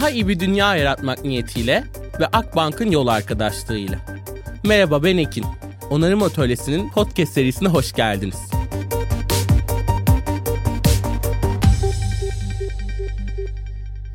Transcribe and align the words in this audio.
Daha 0.00 0.10
iyi 0.10 0.28
bir 0.28 0.40
dünya 0.40 0.76
yaratmak 0.76 1.24
niyetiyle 1.24 1.84
ve 2.20 2.26
Akbank'ın 2.26 2.90
yol 2.90 3.06
arkadaşlığıyla. 3.06 3.98
Merhaba 4.64 5.04
ben 5.04 5.16
Ekin. 5.16 5.44
Onarım 5.90 6.22
Atölyesi'nin 6.22 6.90
podcast 6.90 7.32
serisine 7.32 7.68
hoş 7.68 7.92
geldiniz. 7.92 8.36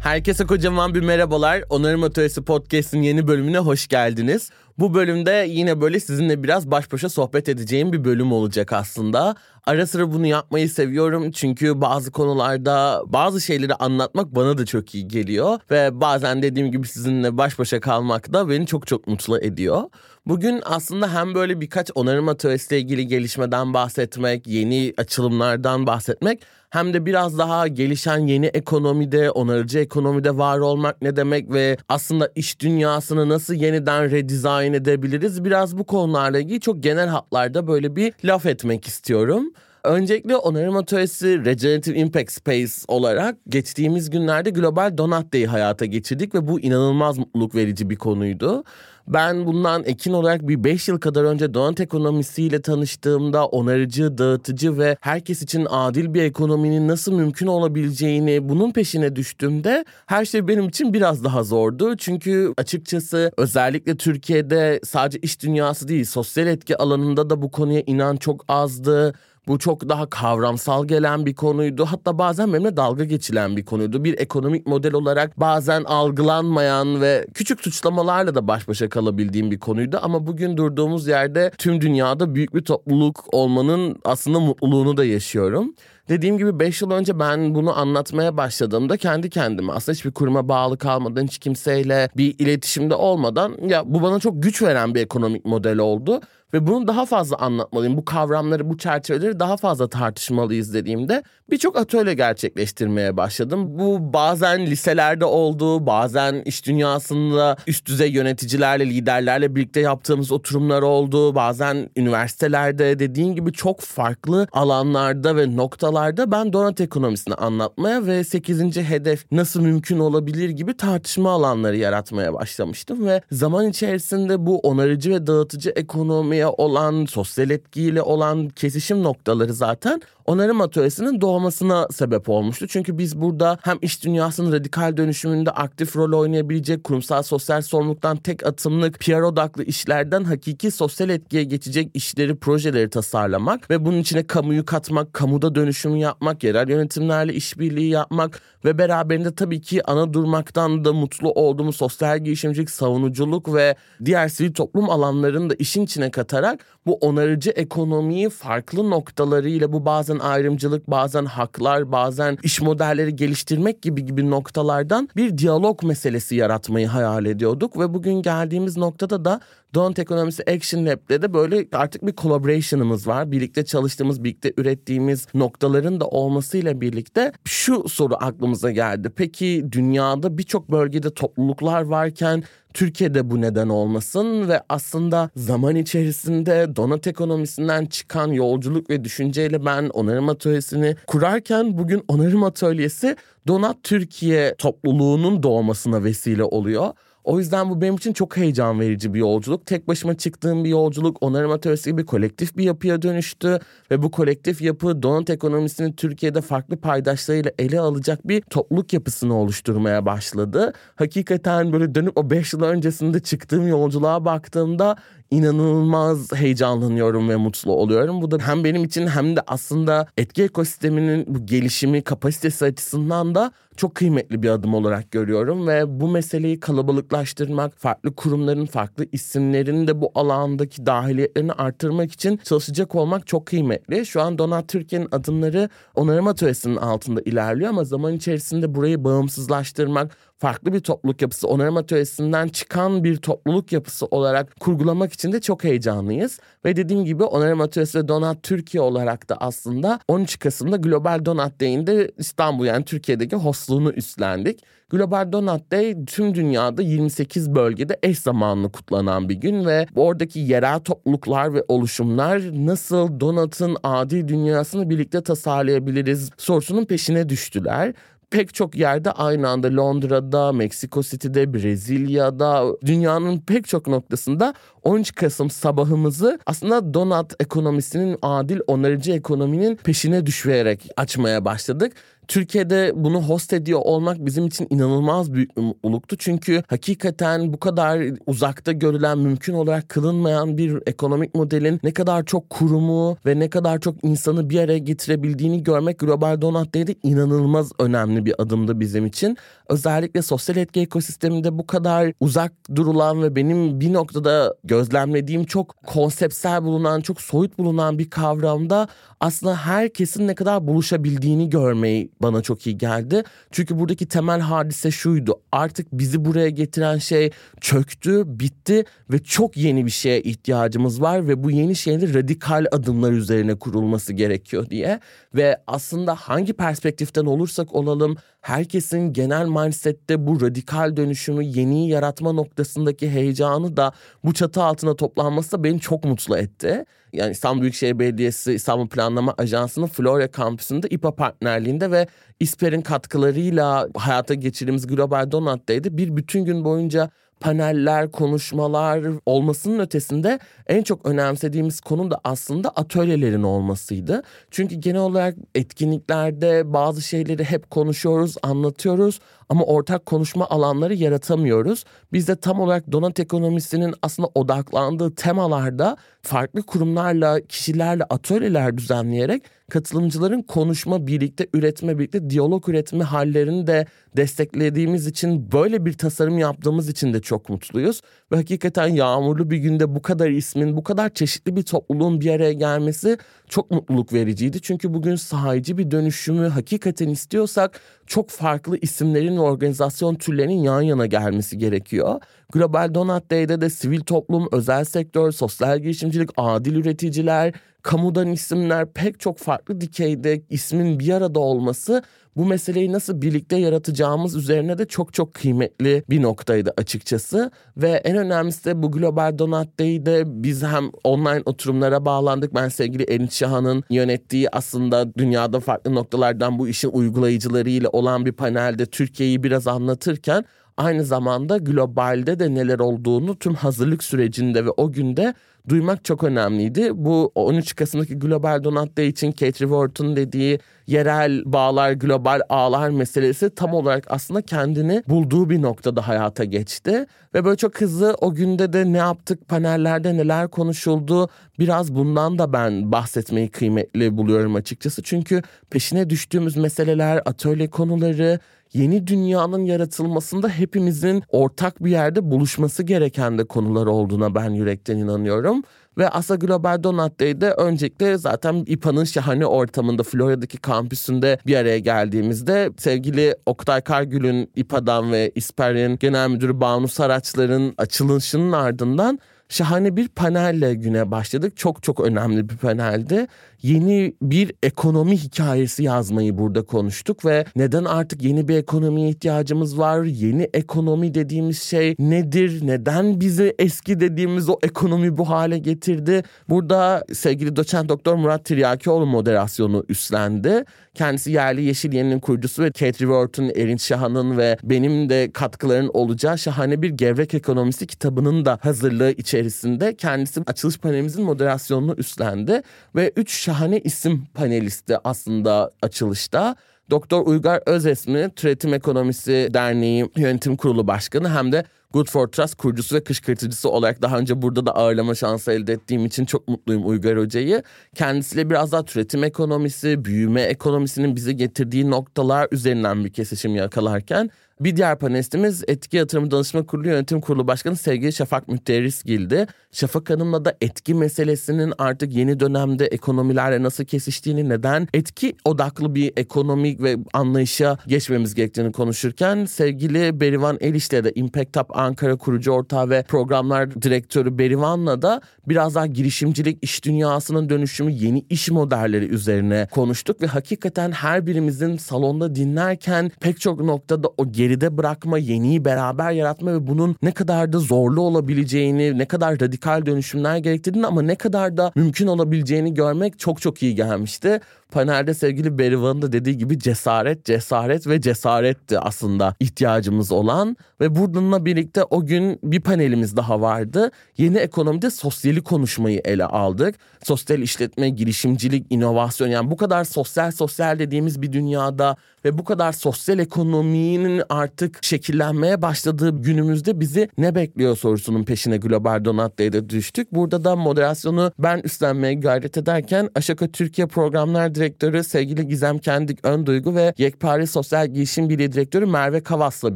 Herkese 0.02 0.46
kocaman 0.46 0.96
bir 0.96 1.02
merhabalar. 1.02 1.64
Onarım 1.70 2.04
Atölyesi 2.04 2.42
Podcast'in 2.42 3.02
yeni 3.02 3.28
bölümüne 3.28 3.58
hoş 3.58 3.88
geldiniz. 3.88 4.50
Bu 4.80 4.94
bölümde 4.94 5.46
yine 5.50 5.82
böyle 5.82 6.00
sizinle 6.00 6.44
biraz 6.44 6.72
baş 6.72 6.91
başa 6.91 7.09
sohbet 7.09 7.50
edeceğim 7.50 7.94
bir 7.94 8.04
bölüm 8.04 8.31
olacak 8.31 8.73
aslında. 8.73 9.36
Ara 9.66 9.88
sıra 9.88 10.13
bunu 10.13 10.26
yapmayı 10.27 10.70
seviyorum 10.70 11.31
çünkü 11.31 11.81
bazı 11.81 12.12
konularda 12.12 13.03
bazı 13.05 13.41
şeyleri 13.41 13.76
anlatmak 13.76 14.36
bana 14.36 14.58
da 14.58 14.66
çok 14.66 14.95
iyi 14.95 15.08
geliyor. 15.08 15.59
Ve 15.72 16.02
bazen 16.02 16.41
dediğim 16.41 16.72
gibi 16.72 16.88
sizinle 16.88 17.38
baş 17.38 17.59
başa 17.59 17.80
kalmak 17.80 18.34
da 18.34 18.50
beni 18.50 18.67
çok 18.67 18.88
çok 18.88 19.08
mutlu 19.08 19.40
ediyor. 19.40 19.84
Bugün 20.26 20.62
aslında 20.66 21.14
hem 21.14 21.36
böyle 21.36 21.62
birkaç 21.62 21.92
onarım 21.95 22.28
atölyesiyle 22.30 22.81
ilgili 22.81 23.08
gelişmeden 23.08 23.73
bahsetmek, 23.73 24.48
yeni 24.48 24.94
açılımlardan 24.98 25.88
bahsetmek 25.88 26.42
hem 26.76 26.94
de 26.94 27.06
biraz 27.06 27.38
daha 27.38 27.68
gelişen 27.68 28.18
yeni 28.18 28.46
ekonomide, 28.46 29.32
onarıcı 29.32 29.80
ekonomide 29.80 30.38
var 30.38 30.60
olmak 30.60 31.02
ne 31.02 31.16
demek 31.16 31.54
ve 31.54 31.78
aslında 31.90 32.32
iş 32.36 32.60
dünyasını 32.60 33.30
nasıl 33.30 33.54
yeniden 33.54 34.12
redesign 34.12 34.74
edebiliriz 34.74 35.44
biraz 35.44 35.78
bu 35.78 35.84
konularla 35.84 36.40
ilgili 36.40 36.60
çok 36.60 36.84
genel 36.84 37.08
hatlarda 37.08 37.68
böyle 37.68 37.96
bir 37.96 38.14
laf 38.24 38.46
etmek 38.46 38.88
istiyorum. 38.88 39.54
Öncelikle 39.84 40.36
onarım 40.36 40.76
atölyesi 40.76 41.45
Regenerative 41.45 42.00
Impact 42.00 42.32
Space 42.32 42.73
olarak 42.88 43.38
geçtiğimiz 43.50 44.10
günlerde 44.10 44.50
Global 44.50 44.98
Donat 44.98 45.34
Day'i 45.34 45.48
hayata 45.48 45.86
geçirdik 45.86 46.36
ve 46.36 46.48
bu 46.48 46.60
inanılmaz 46.60 47.17
mutluluk 47.17 47.56
verici 47.56 47.89
bir 47.89 47.95
konuydu. 47.95 48.64
Ben 49.08 49.45
bundan 49.45 49.84
ekin 49.84 50.14
olarak 50.14 50.48
bir 50.48 50.64
5 50.64 50.88
yıl 50.88 51.00
kadar 51.00 51.23
önce 51.23 51.53
donat 51.53 51.80
ekonomisiyle 51.80 52.61
tanıştığımda 52.61 53.45
onarıcı, 53.45 54.17
dağıtıcı 54.17 54.78
ve 54.78 54.98
herkes 55.02 55.42
için 55.42 55.67
adil 55.70 56.14
bir 56.14 56.23
ekonominin 56.23 56.88
nasıl 56.88 57.14
mümkün 57.14 57.48
olabileceğini 57.48 58.50
bunun 58.50 58.72
peşine 58.72 59.16
düştüğümde 59.16 59.86
her 60.06 60.26
şey 60.26 60.48
benim 60.48 60.67
için 60.67 60.94
biraz 60.94 61.23
daha 61.23 61.44
zordu. 61.44 61.98
Çünkü 61.98 62.53
açıkçası 62.58 63.31
özellikle 63.38 63.98
Türkiye'de 63.98 64.80
sadece 64.83 65.20
iş 65.20 65.42
dünyası 65.42 65.88
değil 65.88 66.06
sosyal 66.06 66.48
etki 66.48 66.78
alanında 66.78 67.30
da 67.30 67.42
bu 67.42 67.52
konuya 67.52 67.83
inan 67.86 68.16
çok 68.17 68.45
azdı. 68.48 69.14
Bu 69.48 69.60
çok 69.60 69.90
daha 69.90 70.10
kavramsal 70.10 70.88
gelen 70.88 71.26
bir 71.26 71.36
konuydu. 71.36 71.86
Hatta 71.86 72.18
bazen 72.18 72.54
benimle 72.54 72.78
dalga 72.78 73.04
geçilen 73.04 73.58
bir 73.58 73.66
konuydu. 73.66 74.04
Bir 74.04 74.20
ekonomik 74.20 74.68
model 74.68 74.94
olarak 74.94 75.40
bazen 75.40 75.84
algılanmayan 75.84 77.02
ve 77.02 77.28
küçük 77.34 77.62
suçlamalarla 77.62 78.36
da 78.36 78.48
baş 78.48 78.68
başa 78.68 78.90
kalabildiğim 78.90 79.52
bir 79.52 79.60
konuydu. 79.60 80.00
Ama 80.02 80.28
bugün 80.28 80.58
durduğumuz 80.58 81.08
yerde 81.08 81.52
tüm 81.58 81.82
dünyada 81.82 82.36
büyük 82.36 82.56
bir 82.56 82.62
topluluk 82.62 83.26
olmanın 83.32 84.00
aslında 84.06 84.40
mutluluğunu 84.40 84.98
da 84.98 85.06
yaşıyorum. 85.06 85.73
Dediğim 86.10 86.38
gibi 86.38 86.60
5 86.60 86.82
yıl 86.82 86.92
önce 86.92 87.20
ben 87.20 87.56
bunu 87.56 87.78
anlatmaya 87.78 88.38
başladığımda 88.38 88.98
kendi 88.98 89.30
kendime 89.30 89.73
aslında 89.73 89.96
hiçbir 89.96 90.12
kuruma 90.12 90.50
bağlı 90.50 90.78
kalmadan 90.78 91.23
hiç 91.23 91.38
kimseyle 91.38 92.10
bir 92.18 92.40
iletişimde 92.40 92.96
olmadan 92.96 93.58
ya 93.68 93.84
bu 93.86 94.02
bana 94.02 94.20
çok 94.20 94.44
güç 94.44 94.62
veren 94.62 94.96
bir 94.96 95.02
ekonomik 95.02 95.46
model 95.46 95.78
oldu 95.78 96.22
ve 96.56 96.67
bunu 96.67 96.88
daha 96.88 97.06
fazla 97.06 97.38
anlatmalıyım. 97.38 97.98
Bu 97.98 98.06
kavramları, 98.06 98.70
bu 98.70 98.78
çerçeveleri 98.78 99.39
daha 99.39 99.58
fazla 99.58 99.88
tartışmalıyız 99.88 100.73
dediğimde 100.73 101.23
birçok 101.50 101.78
atölye 101.78 102.14
gerçekleştirmeye 102.14 103.17
başladım. 103.17 103.80
Bu 103.80 104.14
bazen 104.14 104.66
liselerde 104.66 105.26
oldu, 105.26 105.86
bazen 105.86 106.42
iş 106.45 106.66
dünyasında 106.66 107.58
üst 107.67 107.86
düzey 107.86 108.11
yöneticilerle, 108.11 108.86
liderlerle 108.86 109.55
birlikte 109.55 109.80
yaptığımız 109.80 110.32
oturumlar 110.32 110.82
oldu. 110.82 111.36
Bazen 111.36 111.89
üniversitelerde 111.95 112.99
dediğin 112.99 113.36
gibi 113.36 113.54
çok 113.54 113.82
farklı 113.82 114.48
alanlarda 114.52 115.36
ve 115.36 115.55
noktalarda 115.55 116.32
ben 116.32 116.54
donat 116.54 116.82
ekonomisini 116.82 117.36
anlatmaya 117.36 118.05
ve 118.05 118.23
8. 118.23 118.77
hedef 118.77 119.32
nasıl 119.32 119.61
mümkün 119.61 119.99
olabilir 119.99 120.49
gibi 120.49 120.77
tartışma 120.77 121.32
alanları 121.32 121.77
yaratmaya 121.77 122.33
başlamıştım 122.33 123.05
ve 123.05 123.22
zaman 123.32 123.70
içerisinde 123.70 124.45
bu 124.45 124.60
onarıcı 124.60 125.11
ve 125.11 125.27
dağıtıcı 125.27 125.70
ekonomiye 125.70 126.45
olan, 126.48 127.06
sosyal 127.06 127.50
etkiyle 127.50 128.01
olan 128.01 128.50
kesişim 128.50 129.04
noktaları 129.04 129.54
zaten 129.54 130.01
onarım 130.25 130.62
atölyesinin 130.62 131.21
doğmasına 131.21 131.88
sebep 131.91 132.30
olmuştu. 132.30 132.68
Çünkü 132.68 132.97
biz 132.97 133.21
burada 133.21 133.57
hem 133.62 133.77
iş 133.81 134.03
dünyasının 134.03 134.51
radikal 134.51 134.97
dönüşümünde 134.97 135.51
aktif 135.51 135.95
rol 135.95 136.19
oynayabilecek 136.19 136.83
kurumsal 136.83 137.24
sosyal 137.24 137.62
sorumluluktan 137.62 138.18
tek 138.18 138.45
atımlık 138.45 139.00
PR 139.00 139.21
odaklı 139.21 139.63
işlerden 139.63 140.24
hakiki 140.24 140.71
sosyal 140.71 141.09
etkiye 141.09 141.44
geçecek 141.44 141.91
işleri, 141.94 142.36
projeleri 142.36 142.89
tasarlamak 142.89 143.69
ve 143.69 143.86
bunun 143.86 143.97
içine 143.97 144.27
kamuyu 144.27 144.65
katmak, 144.65 145.13
kamuda 145.13 145.56
dönüşümü 145.56 145.97
yapmak, 145.97 146.44
yerel 146.44 146.69
yönetimlerle 146.69 147.33
işbirliği 147.33 147.89
yapmak 147.89 148.42
ve 148.65 148.77
beraberinde 148.77 149.36
tabii 149.36 149.62
ki 149.62 149.89
ana 149.89 150.13
durmaktan 150.13 150.86
da 150.86 150.94
mutlu 150.94 151.31
olduğumuz 151.31 151.75
sosyal 151.75 152.19
girişimcilik, 152.19 152.69
savunuculuk 152.69 153.53
ve 153.53 153.75
diğer 154.06 154.27
sivil 154.27 154.53
toplum 154.53 154.89
alanlarını 154.89 155.50
da 155.50 155.53
işin 155.53 155.86
içine 155.86 156.12
katarak 156.12 156.65
bu 156.86 156.95
onarıcı 156.95 157.50
ekonomiyi 157.50 158.30
farklı 158.30 158.89
noktalarıyla 158.89 159.74
bu 159.74 159.86
bazen 159.86 160.14
ayrımcılık, 160.19 160.88
bazen 160.88 161.25
haklar, 161.25 161.92
bazen 161.92 162.38
iş 162.44 162.62
modelleri 162.62 163.15
geliştirmek 163.15 163.81
gibi 163.81 164.06
gibi 164.06 164.30
noktalardan 164.30 165.09
bir 165.15 165.38
diyalog 165.38 165.83
meselesi 165.83 166.36
yaratmayı 166.36 166.88
hayal 166.88 167.25
ediyorduk. 167.25 167.80
Ve 167.80 167.94
bugün 167.94 168.21
geldiğimiz 168.21 168.77
noktada 168.77 169.25
da 169.25 169.42
Don't 169.75 170.00
Ekonomisi 170.00 170.44
Action 170.44 170.86
Lab'de 170.86 171.21
de 171.21 171.33
böyle 171.33 171.68
artık 171.71 172.06
bir 172.06 172.15
collaboration'ımız 172.15 173.07
var. 173.07 173.31
Birlikte 173.31 173.65
çalıştığımız, 173.65 174.24
birlikte 174.24 174.53
ürettiğimiz 174.57 175.27
noktaların 175.33 176.00
da 176.00 176.07
olmasıyla 176.07 176.81
birlikte 176.81 177.31
şu 177.45 177.89
soru 177.89 178.15
aklımıza 178.15 178.71
geldi. 178.71 179.12
Peki 179.15 179.65
dünyada 179.71 180.38
birçok 180.38 180.71
bölgede 180.71 181.13
topluluklar 181.13 181.81
varken 181.81 182.44
Türkiye'de 182.74 183.30
bu 183.30 183.41
neden 183.41 183.69
olmasın 183.69 184.50
ve 184.50 184.62
aslında 184.69 185.30
zaman 185.36 185.75
içerisinde 185.75 186.75
donat 186.75 187.07
ekonomisinden 187.07 187.86
çıkan 187.86 188.27
yolculuk 188.27 188.89
ve 188.89 189.03
düşünceyle 189.03 189.65
ben 189.65 189.89
onarım 189.89 190.30
atölyesini 190.30 190.95
kurarken 191.07 191.77
bugün 191.77 192.03
onarım 192.07 192.44
atölyesi 192.44 193.15
donat 193.47 193.77
Türkiye 193.83 194.56
topluluğunun 194.57 195.44
doğmasına 195.44 196.03
vesile 196.03 196.44
oluyor. 196.44 196.94
O 197.25 197.39
yüzden 197.39 197.69
bu 197.69 197.81
benim 197.81 197.95
için 197.95 198.13
çok 198.13 198.38
heyecan 198.38 198.80
verici 198.80 199.13
bir 199.13 199.19
yolculuk. 199.19 199.65
Tek 199.65 199.88
başıma 199.88 200.18
çıktığım 200.18 200.63
bir 200.63 200.69
yolculuk 200.69 201.18
onarım 201.21 201.51
atölyesi 201.51 201.91
gibi 201.91 202.06
kolektif 202.06 202.57
bir 202.57 202.63
yapıya 202.63 203.01
dönüştü. 203.01 203.59
Ve 203.91 204.03
bu 204.03 204.12
kolektif 204.12 204.62
yapı 204.62 205.03
donat 205.03 205.30
ekonomisini 205.30 205.95
Türkiye'de 205.95 206.41
farklı 206.41 206.77
paydaşlarıyla 206.77 207.51
ele 207.59 207.80
alacak 207.80 208.27
bir 208.27 208.41
topluluk 208.41 208.94
yapısını 208.94 209.38
oluşturmaya 209.38 210.06
başladı. 210.06 210.74
Hakikaten 210.95 211.74
böyle 211.74 211.95
dönüp 211.95 212.18
o 212.18 212.30
5 212.30 212.53
yıl 212.53 212.62
öncesinde 212.62 213.19
çıktığım 213.19 213.68
yolculuğa 213.68 214.25
baktığımda 214.25 214.95
inanılmaz 215.31 216.33
heyecanlanıyorum 216.33 217.30
ve 217.30 217.36
mutlu 217.36 217.71
oluyorum. 217.71 218.21
Bu 218.21 218.31
da 218.31 218.38
hem 218.38 218.63
benim 218.63 218.83
için 218.83 219.07
hem 219.07 219.36
de 219.36 219.42
aslında 219.47 220.07
etki 220.18 220.44
ekosisteminin 220.44 221.25
bu 221.27 221.45
gelişimi 221.45 222.01
kapasitesi 222.01 222.65
açısından 222.65 223.36
da 223.36 223.51
çok 223.77 223.95
kıymetli 223.95 224.44
bir 224.44 224.50
adım 224.50 224.74
olarak 224.74 225.12
görüyorum 225.12 225.68
ve 225.68 226.00
bu 226.01 226.07
meseleyi 226.07 226.59
kalabalıklaştırmak, 226.59 227.80
farklı 227.80 228.15
kurumların, 228.15 228.65
farklı 228.65 229.06
isimlerin 229.12 229.88
de 229.88 230.01
bu 230.01 230.12
alandaki 230.15 230.86
dahiliyetlerini 230.86 231.51
artırmak 231.51 232.12
için 232.12 232.38
çalışacak 232.38 232.95
olmak 232.95 233.27
çok 233.27 233.45
kıymetli. 233.45 234.06
Şu 234.06 234.22
an 234.22 234.38
Donat 234.38 234.68
Türkiye'nin 234.68 235.07
adımları 235.12 235.69
onarım 235.95 236.27
atölyesinin 236.27 236.75
altında 236.75 237.22
ilerliyor 237.22 237.69
ama 237.69 237.83
zaman 237.83 238.13
içerisinde 238.13 238.75
burayı 238.75 239.04
bağımsızlaştırmak, 239.04 240.18
farklı 240.38 240.74
bir 240.74 240.80
topluluk 240.80 241.22
yapısı, 241.22 241.48
onarım 241.48 241.78
atölyesinden 241.78 242.48
çıkan 242.48 243.04
bir 243.04 243.18
topluluk 243.18 243.72
yapısı 243.72 244.06
olarak 244.06 244.60
kurgulamak 244.60 245.14
için 245.14 245.32
de 245.32 245.42
çok 245.42 245.64
heyecanlıyız. 245.64 246.40
Ve 246.66 246.76
dediğim 246.76 247.06
gibi 247.06 247.24
onarım 247.24 247.62
atölyesi 247.62 248.00
ve 248.00 248.08
Donat 248.08 248.44
Türkiye 248.44 248.82
olarak 248.82 249.30
da 249.30 249.38
aslında 249.40 250.00
13 250.08 250.40
Kasım'da 250.40 250.78
Global 250.78 251.26
Donat 251.26 251.62
Day'inde 251.62 252.12
İstanbul 252.18 252.66
yani 252.66 252.86
Türkiye'deki 252.86 253.36
hostluğunu 253.36 253.92
üstlendik. 253.92 254.64
Global 254.90 255.32
Donat 255.32 255.72
Day 255.72 256.06
tüm 256.06 256.36
dünyada 256.36 256.81
28 256.81 257.56
bölgede 257.56 258.00
eş 258.04 258.20
zamanlı 258.20 258.72
kutlanan 258.72 259.30
bir 259.30 259.36
gün 259.36 259.66
ve 259.66 259.88
oradaki 259.96 260.40
yerel 260.40 260.80
topluluklar 260.80 261.54
ve 261.54 261.64
oluşumlar 261.68 262.42
nasıl 262.54 263.20
donatın 263.20 263.78
adil 263.84 264.28
dünyasını 264.28 264.90
birlikte 264.90 265.24
tasarlayabiliriz 265.24 266.30
sorusunun 266.38 266.86
peşine 266.86 267.30
düştüler 267.30 267.94
pek 268.31 268.54
çok 268.54 268.75
yerde 268.75 269.12
aynı 269.12 269.50
anda 269.50 269.75
Londra'da, 269.75 270.51
Meksiko 270.51 271.01
City'de, 271.01 271.54
Brezilya'da, 271.54 272.66
dünyanın 272.86 273.39
pek 273.39 273.68
çok 273.68 273.88
noktasında 273.88 274.54
13 274.83 275.16
Kasım 275.16 275.50
sabahımızı 275.50 276.39
aslında 276.45 276.94
donat 276.94 277.36
ekonomisinin 277.39 278.18
adil 278.22 278.60
onarıcı 278.68 279.12
ekonominin 279.12 279.75
peşine 279.75 280.25
düşürerek 280.25 280.89
açmaya 280.98 281.45
başladık. 281.45 281.94
Türkiye'de 282.27 282.92
bunu 282.95 283.22
host 283.22 283.54
ediyor 283.54 283.80
olmak 283.83 284.25
bizim 284.25 284.48
için 284.48 284.68
inanılmaz 284.69 285.33
büyük 285.33 285.57
bir 285.57 285.62
mutluluktu. 285.62 286.16
Çünkü 286.18 286.63
hakikaten 286.68 287.54
bu 287.54 287.60
kadar 287.60 288.01
uzakta 288.25 288.72
görülen 288.72 289.18
mümkün 289.18 289.54
olarak 289.54 289.89
kılınmayan 289.89 290.57
bir 290.57 290.80
ekonomik 290.86 291.36
modelin 291.36 291.80
ne 291.83 291.94
kadar 291.94 292.25
çok 292.25 292.50
kurumu 292.50 293.18
ve 293.25 293.39
ne 293.39 293.50
kadar 293.50 293.80
çok 293.80 294.04
insanı 294.04 294.50
bir 294.50 294.60
araya 294.60 294.77
getirebildiğini 294.77 295.63
görmek 295.63 296.00
Global 296.00 296.42
Donut 296.42 296.74
Day'de 296.74 296.95
inanılmaz 297.04 297.72
önemli 297.80 298.25
bir 298.25 298.42
adımdı 298.42 298.80
bizim 298.80 299.06
için. 299.06 299.38
Özellikle 299.69 300.21
sosyal 300.21 300.57
etki 300.57 300.81
ekosisteminde 300.81 301.57
bu 301.57 301.68
kadar 301.68 302.13
uzak 302.19 302.54
durulan 302.75 303.24
ve 303.24 303.36
benim 303.36 303.80
bir 303.80 303.94
noktada 303.94 304.56
gözlemlediğim 304.63 305.45
çok 305.45 305.75
konseptsel 305.86 306.63
bulunan, 306.63 307.01
çok 307.01 307.21
soyut 307.21 307.57
bulunan 307.57 308.00
bir 308.00 308.10
kavramda 308.10 308.88
aslında 309.19 309.56
herkesin 309.56 310.28
ne 310.28 310.36
kadar 310.36 310.68
buluşabildiğini 310.68 311.50
görmeyi 311.50 312.12
bana 312.22 312.42
çok 312.42 312.68
iyi 312.68 312.78
geldi. 312.78 313.24
Çünkü 313.52 313.80
buradaki 313.80 314.06
temel 314.06 314.40
hadise 314.40 314.92
şuydu. 314.92 315.42
Artık 315.52 315.88
bizi 315.92 316.26
buraya 316.26 316.50
getiren 316.50 316.98
şey 316.98 317.32
çöktü, 317.62 318.24
bitti 318.26 318.86
ve 319.12 319.24
çok 319.24 319.58
yeni 319.58 319.86
bir 319.86 319.92
şeye 319.92 320.22
ihtiyacımız 320.22 321.02
var 321.02 321.28
ve 321.28 321.44
bu 321.44 321.52
yeni 321.52 321.76
şeyin 321.76 322.14
radikal 322.14 322.66
adımlar 322.72 323.12
üzerine 323.12 323.56
kurulması 323.56 324.14
gerekiyor 324.14 324.70
diye. 324.70 325.00
Ve 325.36 325.58
aslında 325.68 326.16
hangi 326.16 326.54
perspektiften 326.54 327.26
olursak 327.26 327.76
olalım 327.76 328.18
herkesin 328.45 329.13
genel 329.13 329.45
mindsette 329.45 330.27
bu 330.27 330.42
radikal 330.42 330.97
dönüşümü 330.97 331.44
yeni 331.44 331.89
yaratma 331.89 332.31
noktasındaki 332.31 333.09
heyecanı 333.09 333.77
da 333.77 333.92
bu 334.24 334.33
çatı 334.33 334.63
altına 334.63 334.95
toplanması 334.95 335.51
da 335.51 335.63
beni 335.63 335.80
çok 335.80 336.03
mutlu 336.03 336.38
etti. 336.38 336.86
Yani 337.13 337.31
İstanbul 337.31 337.62
Büyükşehir 337.62 338.00
Belediyesi 338.00 338.53
İstanbul 338.53 338.88
Planlama 338.88 339.33
Ajansı'nın 339.38 339.88
Florya 339.88 340.31
kampüsünde 340.31 340.88
İPA 340.88 341.15
partnerliğinde 341.15 341.92
ve 341.92 342.07
İSPER'in 342.39 342.81
katkılarıyla 342.81 343.88
hayata 343.95 344.33
geçirdiğimiz 344.33 344.88
Global 344.88 345.31
Donut 345.31 345.69
Day'de 345.69 345.97
bir 345.97 346.18
bütün 346.18 346.45
gün 346.45 346.65
boyunca 346.65 347.09
paneller, 347.40 348.12
konuşmalar 348.12 349.04
olmasının 349.26 349.80
ötesinde 349.80 350.40
en 350.68 350.84
çok 350.84 351.06
önemsediğimiz 351.06 351.82
konu 351.82 352.12
da 352.12 352.20
aslında 352.24 352.70
atölyelerin 352.70 353.44
olmasıydı. 353.44 354.24
Çünkü 354.52 354.76
genel 354.76 355.02
olarak 355.02 355.36
etkinliklerde 355.56 356.74
bazı 356.74 357.02
şeyleri 357.02 357.44
hep 357.44 357.70
konuşuyoruz, 357.72 358.36
anlatıyoruz 358.44 359.20
ama 359.50 359.63
ortak 359.63 360.06
konuşma 360.06 360.50
alanları 360.50 360.94
yaratamıyoruz. 360.94 361.83
Biz 362.13 362.27
de 362.27 362.36
tam 362.36 362.59
olarak 362.59 362.92
donat 362.92 363.19
ekonomisinin 363.19 363.94
aslında 364.01 364.30
odaklandığı 364.36 365.15
temalarda 365.15 365.97
farklı 366.21 366.63
kurumlarla, 366.63 367.42
kişilerle 367.42 368.03
atölyeler 368.03 368.77
düzenleyerek 368.77 369.44
katılımcıların 369.69 370.42
konuşma, 370.42 371.07
birlikte 371.07 371.47
üretme, 371.53 371.97
birlikte 372.00 372.30
diyalog 372.30 372.69
üretme 372.69 373.03
hallerini 373.03 373.68
de 373.68 373.86
desteklediğimiz 374.18 375.07
için 375.07 375.51
böyle 375.51 375.86
bir 375.86 375.94
tasarım 375.94 376.38
yaptığımız 376.38 376.89
için 376.89 377.13
de 377.13 377.21
çok 377.21 377.50
mutluyuz. 377.50 378.01
Ve 378.31 378.36
hakikaten 378.36 378.88
yağmurlu 378.88 379.50
bir 379.50 379.57
günde 379.57 379.95
bu 379.95 380.01
kadar 380.01 380.30
ismin, 380.30 380.77
bu 380.77 380.83
kadar 380.83 381.10
çeşitli 381.10 381.56
bir 381.56 381.63
topluluğun 381.63 382.22
bir 382.22 382.30
araya 382.31 382.54
gelmesi 382.54 383.18
çok 383.50 383.72
mutluluk 383.72 384.13
vericiydi. 384.13 384.62
Çünkü 384.62 384.94
bugün 384.94 385.16
sahici 385.16 385.77
bir 385.77 385.92
dönüşümü 385.92 386.48
hakikaten 386.48 387.10
istiyorsak 387.10 387.81
çok 388.07 388.30
farklı 388.30 388.77
isimlerin 388.77 389.36
ve 389.36 389.42
organizasyon 389.42 390.16
türlerinin 390.16 390.63
yan 390.63 390.81
yana 390.81 391.06
gelmesi 391.06 391.57
gerekiyor. 391.57 392.22
Global 392.54 392.94
Donut 392.94 393.31
Day'de 393.31 393.62
de 393.62 393.69
sivil 393.69 394.01
toplum, 394.01 394.48
özel 394.51 394.86
sektör, 394.86 395.31
sosyal 395.31 395.80
girişimcilik, 395.80 396.30
adil 396.38 396.75
üreticiler, 396.75 397.54
kamudan 397.81 398.31
isimler 398.31 398.94
pek 398.94 399.19
çok 399.19 399.38
farklı 399.38 399.81
dikeyde 399.81 400.42
ismin 400.50 401.00
bir 401.00 401.13
arada 401.13 401.39
olması 401.39 402.04
bu 402.36 402.46
meseleyi 402.46 402.92
nasıl 402.92 403.22
birlikte 403.22 403.58
yaratacağımız 403.58 404.36
üzerine 404.36 404.78
de 404.78 404.86
çok 404.86 405.14
çok 405.14 405.34
kıymetli 405.34 406.04
bir 406.10 406.22
noktaydı 406.22 406.74
açıkçası. 406.78 407.52
Ve 407.78 407.90
en 407.90 408.18
önemlisi 408.18 408.66
de 408.66 408.84
bu 408.84 408.92
Global 408.92 409.38
Donut 409.38 409.80
Day'de 409.80 410.24
biz 410.26 410.64
hem 410.64 410.90
online 411.04 411.42
oturumlara 411.46 412.06
bağlandık. 412.06 412.56
Ben 412.56 412.70
sevgili 412.70 413.04
Erinç 413.04 413.34
Şahan'ın 413.34 413.84
yönettiği 413.90 414.50
aslında 414.50 415.14
dünyada 415.16 415.60
farklı 415.60 415.96
noktalardan 415.96 416.60
bu 416.60 416.68
işin 416.68 416.90
uygulayıcılarıyla 416.90 417.90
olan 417.90 418.26
bir 418.26 418.32
panelde 418.32 418.86
Türkiye'yi 418.86 419.44
biraz 419.44 419.68
anlatırken 419.68 420.46
aynı 420.77 421.04
zamanda 421.04 421.57
globalde 421.57 422.39
de 422.39 422.54
neler 422.54 422.80
olduğunu 422.80 423.39
tüm 423.39 423.54
hazırlık 423.54 424.04
sürecinde 424.04 424.66
ve 424.66 424.69
o 424.69 424.92
günde 424.92 425.33
duymak 425.69 426.06
çok 426.06 426.24
önemliydi. 426.24 426.89
Bu 426.94 427.31
13 427.36 427.75
Kasım'daki 427.75 428.19
Global 428.19 428.63
Donat 428.63 428.98
Day 428.98 429.07
için 429.07 429.31
Kate 429.31 429.66
Revort'un 429.66 430.16
dediği 430.16 430.60
yerel 430.88 431.42
bağlar, 431.45 431.92
global 431.92 432.42
ağlar 432.50 432.89
meselesi 432.89 433.50
tam 433.50 433.74
olarak 433.74 434.06
aslında 434.10 434.42
kendini 434.42 435.04
bulduğu 435.07 435.50
bir 435.50 435.62
noktada 435.62 436.07
hayata 436.07 436.44
geçti. 436.44 437.06
Ve 437.33 437.45
böyle 437.45 437.57
çok 437.57 437.81
hızlı 437.81 438.16
o 438.21 438.33
günde 438.33 438.74
de 438.74 438.94
ne 438.94 438.98
yaptık, 438.98 439.48
panellerde 439.48 440.18
neler 440.18 440.48
konuşuldu 440.48 441.30
biraz 441.60 441.95
bundan 441.95 442.39
da 442.39 442.54
ben 442.54 442.92
bahsetmeyi 442.92 443.50
kıymetli 443.50 444.18
buluyorum 444.18 444.56
açıkçası. 444.56 445.04
Çünkü 445.04 445.42
peşine 445.69 446.10
düştüğümüz 446.10 446.57
meseleler, 446.57 447.21
atölye 447.25 447.69
konuları, 447.69 448.39
yeni 448.74 449.08
dünyanın 449.08 449.66
yaratılmasında 449.66 450.50
hepimizin 450.50 451.24
ortak 451.30 451.84
bir 451.84 451.92
yerde 451.92 452.32
buluşması 452.32 452.84
gereken 452.84 453.38
de 453.38 453.44
konular 453.44 453.86
olduğuna 453.86 454.36
ben 454.36 454.50
yürekten 454.50 454.98
inanıyorum. 454.98 455.64
Ve 455.98 456.10
Asa 456.10 456.36
Global 456.36 456.84
Donut 456.84 457.20
Day'de 457.20 457.52
öncelikle 457.52 458.18
zaten 458.18 458.64
İPA'nın 458.68 459.04
şahane 459.04 459.46
ortamında 459.46 460.04
Florya'daki 460.04 460.58
kampüsünde 460.58 461.40
bir 461.48 461.56
araya 461.56 461.80
geldiğimizde 461.80 462.70
sevgili 462.78 463.36
Oktay 463.46 463.82
Kargül'ün 463.82 464.52
İPA'dan 464.56 465.12
ve 465.12 465.32
İsper'in 465.36 465.98
genel 465.98 466.30
müdürü 466.30 466.62
Banu 466.62 466.88
Saraçlar'ın 466.88 467.74
açılışının 467.78 468.52
ardından 468.52 469.20
şahane 469.50 469.95
bir 469.95 470.07
panelle 470.07 470.74
güne 470.74 471.12
başladık. 471.12 471.57
Çok 471.57 471.83
çok 471.83 472.00
önemli 472.00 472.50
bir 472.50 472.57
paneldi. 472.57 473.27
Yeni 473.62 474.15
bir 474.21 474.51
ekonomi 474.63 475.18
hikayesi 475.18 475.83
yazmayı 475.83 476.38
burada 476.38 476.62
konuştuk 476.62 477.25
ve 477.25 477.45
neden 477.56 477.86
artık 477.86 478.24
yeni 478.24 478.47
bir 478.47 478.56
ekonomiye 478.56 479.09
ihtiyacımız 479.09 479.77
var? 479.80 480.03
Yeni 480.03 480.50
ekonomi 480.53 481.13
dediğimiz 481.13 481.62
şey 481.62 481.95
nedir? 482.00 482.68
Neden 482.68 483.19
bizi 483.19 483.56
eski 483.59 484.00
dediğimiz 484.00 484.50
o 484.50 484.59
ekonomi 484.63 485.18
bu 485.18 485.30
hale 485.30 485.57
getirdi? 485.57 486.24
Burada 486.50 487.06
sevgili 487.14 487.56
doçent 487.56 487.90
doktor 487.90 488.16
Murat 488.16 488.45
Tiryakioğlu 488.45 489.06
moderasyonu 489.06 489.85
üstlendi. 489.90 490.66
Kendisi 490.94 491.31
Yerli 491.31 491.64
Yeşil 491.64 491.94
Yeni'nin 491.94 492.19
kurucusu 492.19 492.64
ve 492.64 492.71
Kate 492.71 493.06
Revort'un, 493.06 493.52
Erinç 493.56 493.81
Şahan'ın 493.81 494.37
ve 494.37 494.57
benim 494.64 495.09
de 495.09 495.31
katkıların 495.33 495.92
olacağı 495.94 496.37
şahane 496.37 496.81
bir 496.81 496.90
gevrek 496.90 497.33
ekonomisi 497.33 497.87
kitabının 497.87 498.45
da 498.45 498.59
hazırlığı 498.61 499.11
içerisinde 499.35 499.95
kendisi 499.95 500.42
açılış 500.47 500.77
panelimizin 500.77 501.23
moderasyonunu 501.23 501.94
üstlendi. 501.97 502.61
Ve 502.95 503.11
üç 503.15 503.39
şahane 503.39 503.80
isim 503.80 504.25
panelisti 504.33 504.97
aslında 505.04 505.71
açılışta. 505.81 506.56
Doktor 506.89 507.27
Uygar 507.27 507.61
Özesmi, 507.65 508.30
Türetim 508.35 508.73
Ekonomisi 508.73 509.49
Derneği 509.54 510.09
Yönetim 510.15 510.56
Kurulu 510.56 510.87
Başkanı 510.87 511.30
hem 511.30 511.51
de 511.51 511.63
Good 511.94 512.07
for 512.09 512.27
Trust 512.27 512.55
kurucusu 512.55 512.95
ve 512.95 513.03
kışkırtıcısı 513.03 513.69
olarak 513.69 514.01
daha 514.01 514.17
önce 514.17 514.41
burada 514.41 514.65
da 514.65 514.75
ağırlama 514.75 515.15
şansı 515.15 515.51
elde 515.51 515.73
ettiğim 515.73 516.05
için 516.05 516.25
çok 516.25 516.47
mutluyum 516.47 516.87
Uygar 516.87 517.17
Hoca'yı. 517.17 517.63
Kendisiyle 517.95 518.49
biraz 518.49 518.71
daha 518.71 518.85
türetim 518.85 519.23
ekonomisi, 519.23 520.05
büyüme 520.05 520.41
ekonomisinin 520.41 521.15
bize 521.15 521.33
getirdiği 521.33 521.89
noktalar 521.91 522.47
üzerinden 522.51 523.05
bir 523.05 523.09
kesişim 523.09 523.55
yakalarken 523.55 524.29
bir 524.59 524.75
diğer 524.75 525.00
panelistimiz 525.00 525.63
Etki 525.67 525.97
Yatırım 525.97 526.31
Danışma 526.31 526.65
Kurulu 526.65 526.88
Yönetim 526.88 527.21
Kurulu 527.21 527.47
Başkanı 527.47 527.75
sevgili 527.75 528.13
Şafak 528.13 528.47
Mütterisgil'di. 528.47 529.47
Şafak 529.71 530.09
Hanım'la 530.09 530.45
da 530.45 530.57
etki 530.62 530.93
meselesinin 530.93 531.74
artık 531.77 532.13
yeni 532.13 532.39
dönemde 532.39 532.85
ekonomilerle 532.85 533.63
nasıl 533.63 533.85
kesiştiğini, 533.85 534.50
neden 534.50 534.88
etki 534.93 535.35
odaklı 535.45 535.95
bir 535.95 536.13
ekonomik 536.17 536.81
ve 536.81 536.97
anlayışa 537.13 537.77
geçmemiz 537.88 538.35
gerektiğini 538.35 538.71
konuşurken 538.71 539.45
sevgili 539.45 540.19
Berivan 540.19 540.57
Eliş'le 540.62 540.91
de 540.91 541.12
Impact 541.15 541.57
Up 541.57 541.77
Ankara 541.77 542.15
kurucu 542.15 542.51
ortağı 542.51 542.89
ve 542.89 543.03
programlar 543.03 543.81
direktörü 543.81 544.38
Berivan'la 544.38 545.01
da 545.01 545.21
biraz 545.47 545.75
daha 545.75 545.85
girişimcilik, 545.85 546.63
iş 546.63 546.85
dünyasının 546.85 547.50
dönüşümü, 547.50 547.91
yeni 547.91 548.25
iş 548.29 548.50
modelleri 548.50 549.05
üzerine 549.05 549.67
konuştuk 549.71 550.21
ve 550.21 550.27
hakikaten 550.27 550.91
her 550.91 551.27
birimizin 551.27 551.77
salonda 551.77 552.35
dinlerken 552.35 553.12
pek 553.19 553.39
çok 553.39 553.59
noktada 553.59 554.07
o 554.17 554.31
geride 554.45 554.77
bırakma, 554.77 555.17
yeniyi 555.17 555.65
beraber 555.65 556.11
yaratma 556.11 556.53
ve 556.53 556.67
bunun 556.67 556.95
ne 557.01 557.11
kadar 557.11 557.53
da 557.53 557.59
zorlu 557.59 558.01
olabileceğini, 558.01 558.97
ne 558.97 559.05
kadar 559.05 559.39
radikal 559.39 559.85
dönüşümler 559.85 560.37
gerektirdiğini 560.37 560.87
ama 560.87 561.01
ne 561.01 561.15
kadar 561.15 561.57
da 561.57 561.71
mümkün 561.75 562.07
olabileceğini 562.07 562.73
görmek 562.73 563.19
çok 563.19 563.41
çok 563.41 563.63
iyi 563.63 563.75
gelmişti. 563.75 564.39
Panelde 564.72 565.13
sevgili 565.13 565.57
Berivan'ın 565.57 566.01
da 566.01 566.12
dediği 566.12 566.38
gibi 566.38 566.60
cesaret, 566.60 567.25
cesaret 567.25 567.88
ve 567.88 568.01
cesaretti 568.01 568.79
aslında 568.79 569.36
ihtiyacımız 569.39 570.12
olan 570.12 570.57
ve 570.81 570.95
bununla 570.95 571.45
birlikte 571.45 571.84
o 571.84 572.05
gün 572.05 572.39
bir 572.43 572.62
panelimiz 572.62 573.17
daha 573.17 573.41
vardı. 573.41 573.91
Yeni 574.17 574.38
ekonomide 574.38 574.89
sosyali 574.89 575.43
konuşmayı 575.43 576.01
ele 576.05 576.25
aldık. 576.25 576.75
Sosyal 577.03 577.39
işletme, 577.39 577.89
girişimcilik, 577.89 578.65
inovasyon 578.69 579.27
yani 579.27 579.51
bu 579.51 579.57
kadar 579.57 579.84
sosyal 579.84 580.31
sosyal 580.31 580.79
dediğimiz 580.79 581.22
bir 581.22 581.34
dünyada 581.34 581.95
ve 582.25 582.38
bu 582.38 582.43
kadar 582.43 582.72
sosyal 582.72 583.19
ekonominin 583.19 584.22
artık 584.29 584.84
şekillenmeye 584.84 585.62
başladığı 585.62 586.22
günümüzde 586.22 586.79
bizi 586.79 587.10
ne 587.17 587.36
bekliyor 587.36 587.77
sorusunun 587.77 588.24
peşine 588.24 588.57
Global 588.57 589.05
Donat 589.05 589.39
Day'de 589.39 589.69
düştük. 589.69 590.12
Burada 590.12 590.43
da 590.43 590.55
moderasyonu 590.55 591.31
ben 591.39 591.62
üstlenmeye 591.63 592.13
gayret 592.13 592.57
ederken 592.57 593.10
Aşaka 593.15 593.48
Türkiye 593.48 593.88
Programlar 593.88 594.54
Direktörü 594.55 595.03
sevgili 595.03 595.47
Gizem 595.47 595.77
Kendik 595.77 596.19
Ön 596.24 596.45
Duygu 596.45 596.75
ve 596.75 596.93
Yekpare 596.97 597.47
Sosyal 597.47 597.88
Girişim 597.88 598.29
Birliği 598.29 598.51
Direktörü 598.51 598.85
Merve 598.85 599.24
Kavas'la 599.24 599.75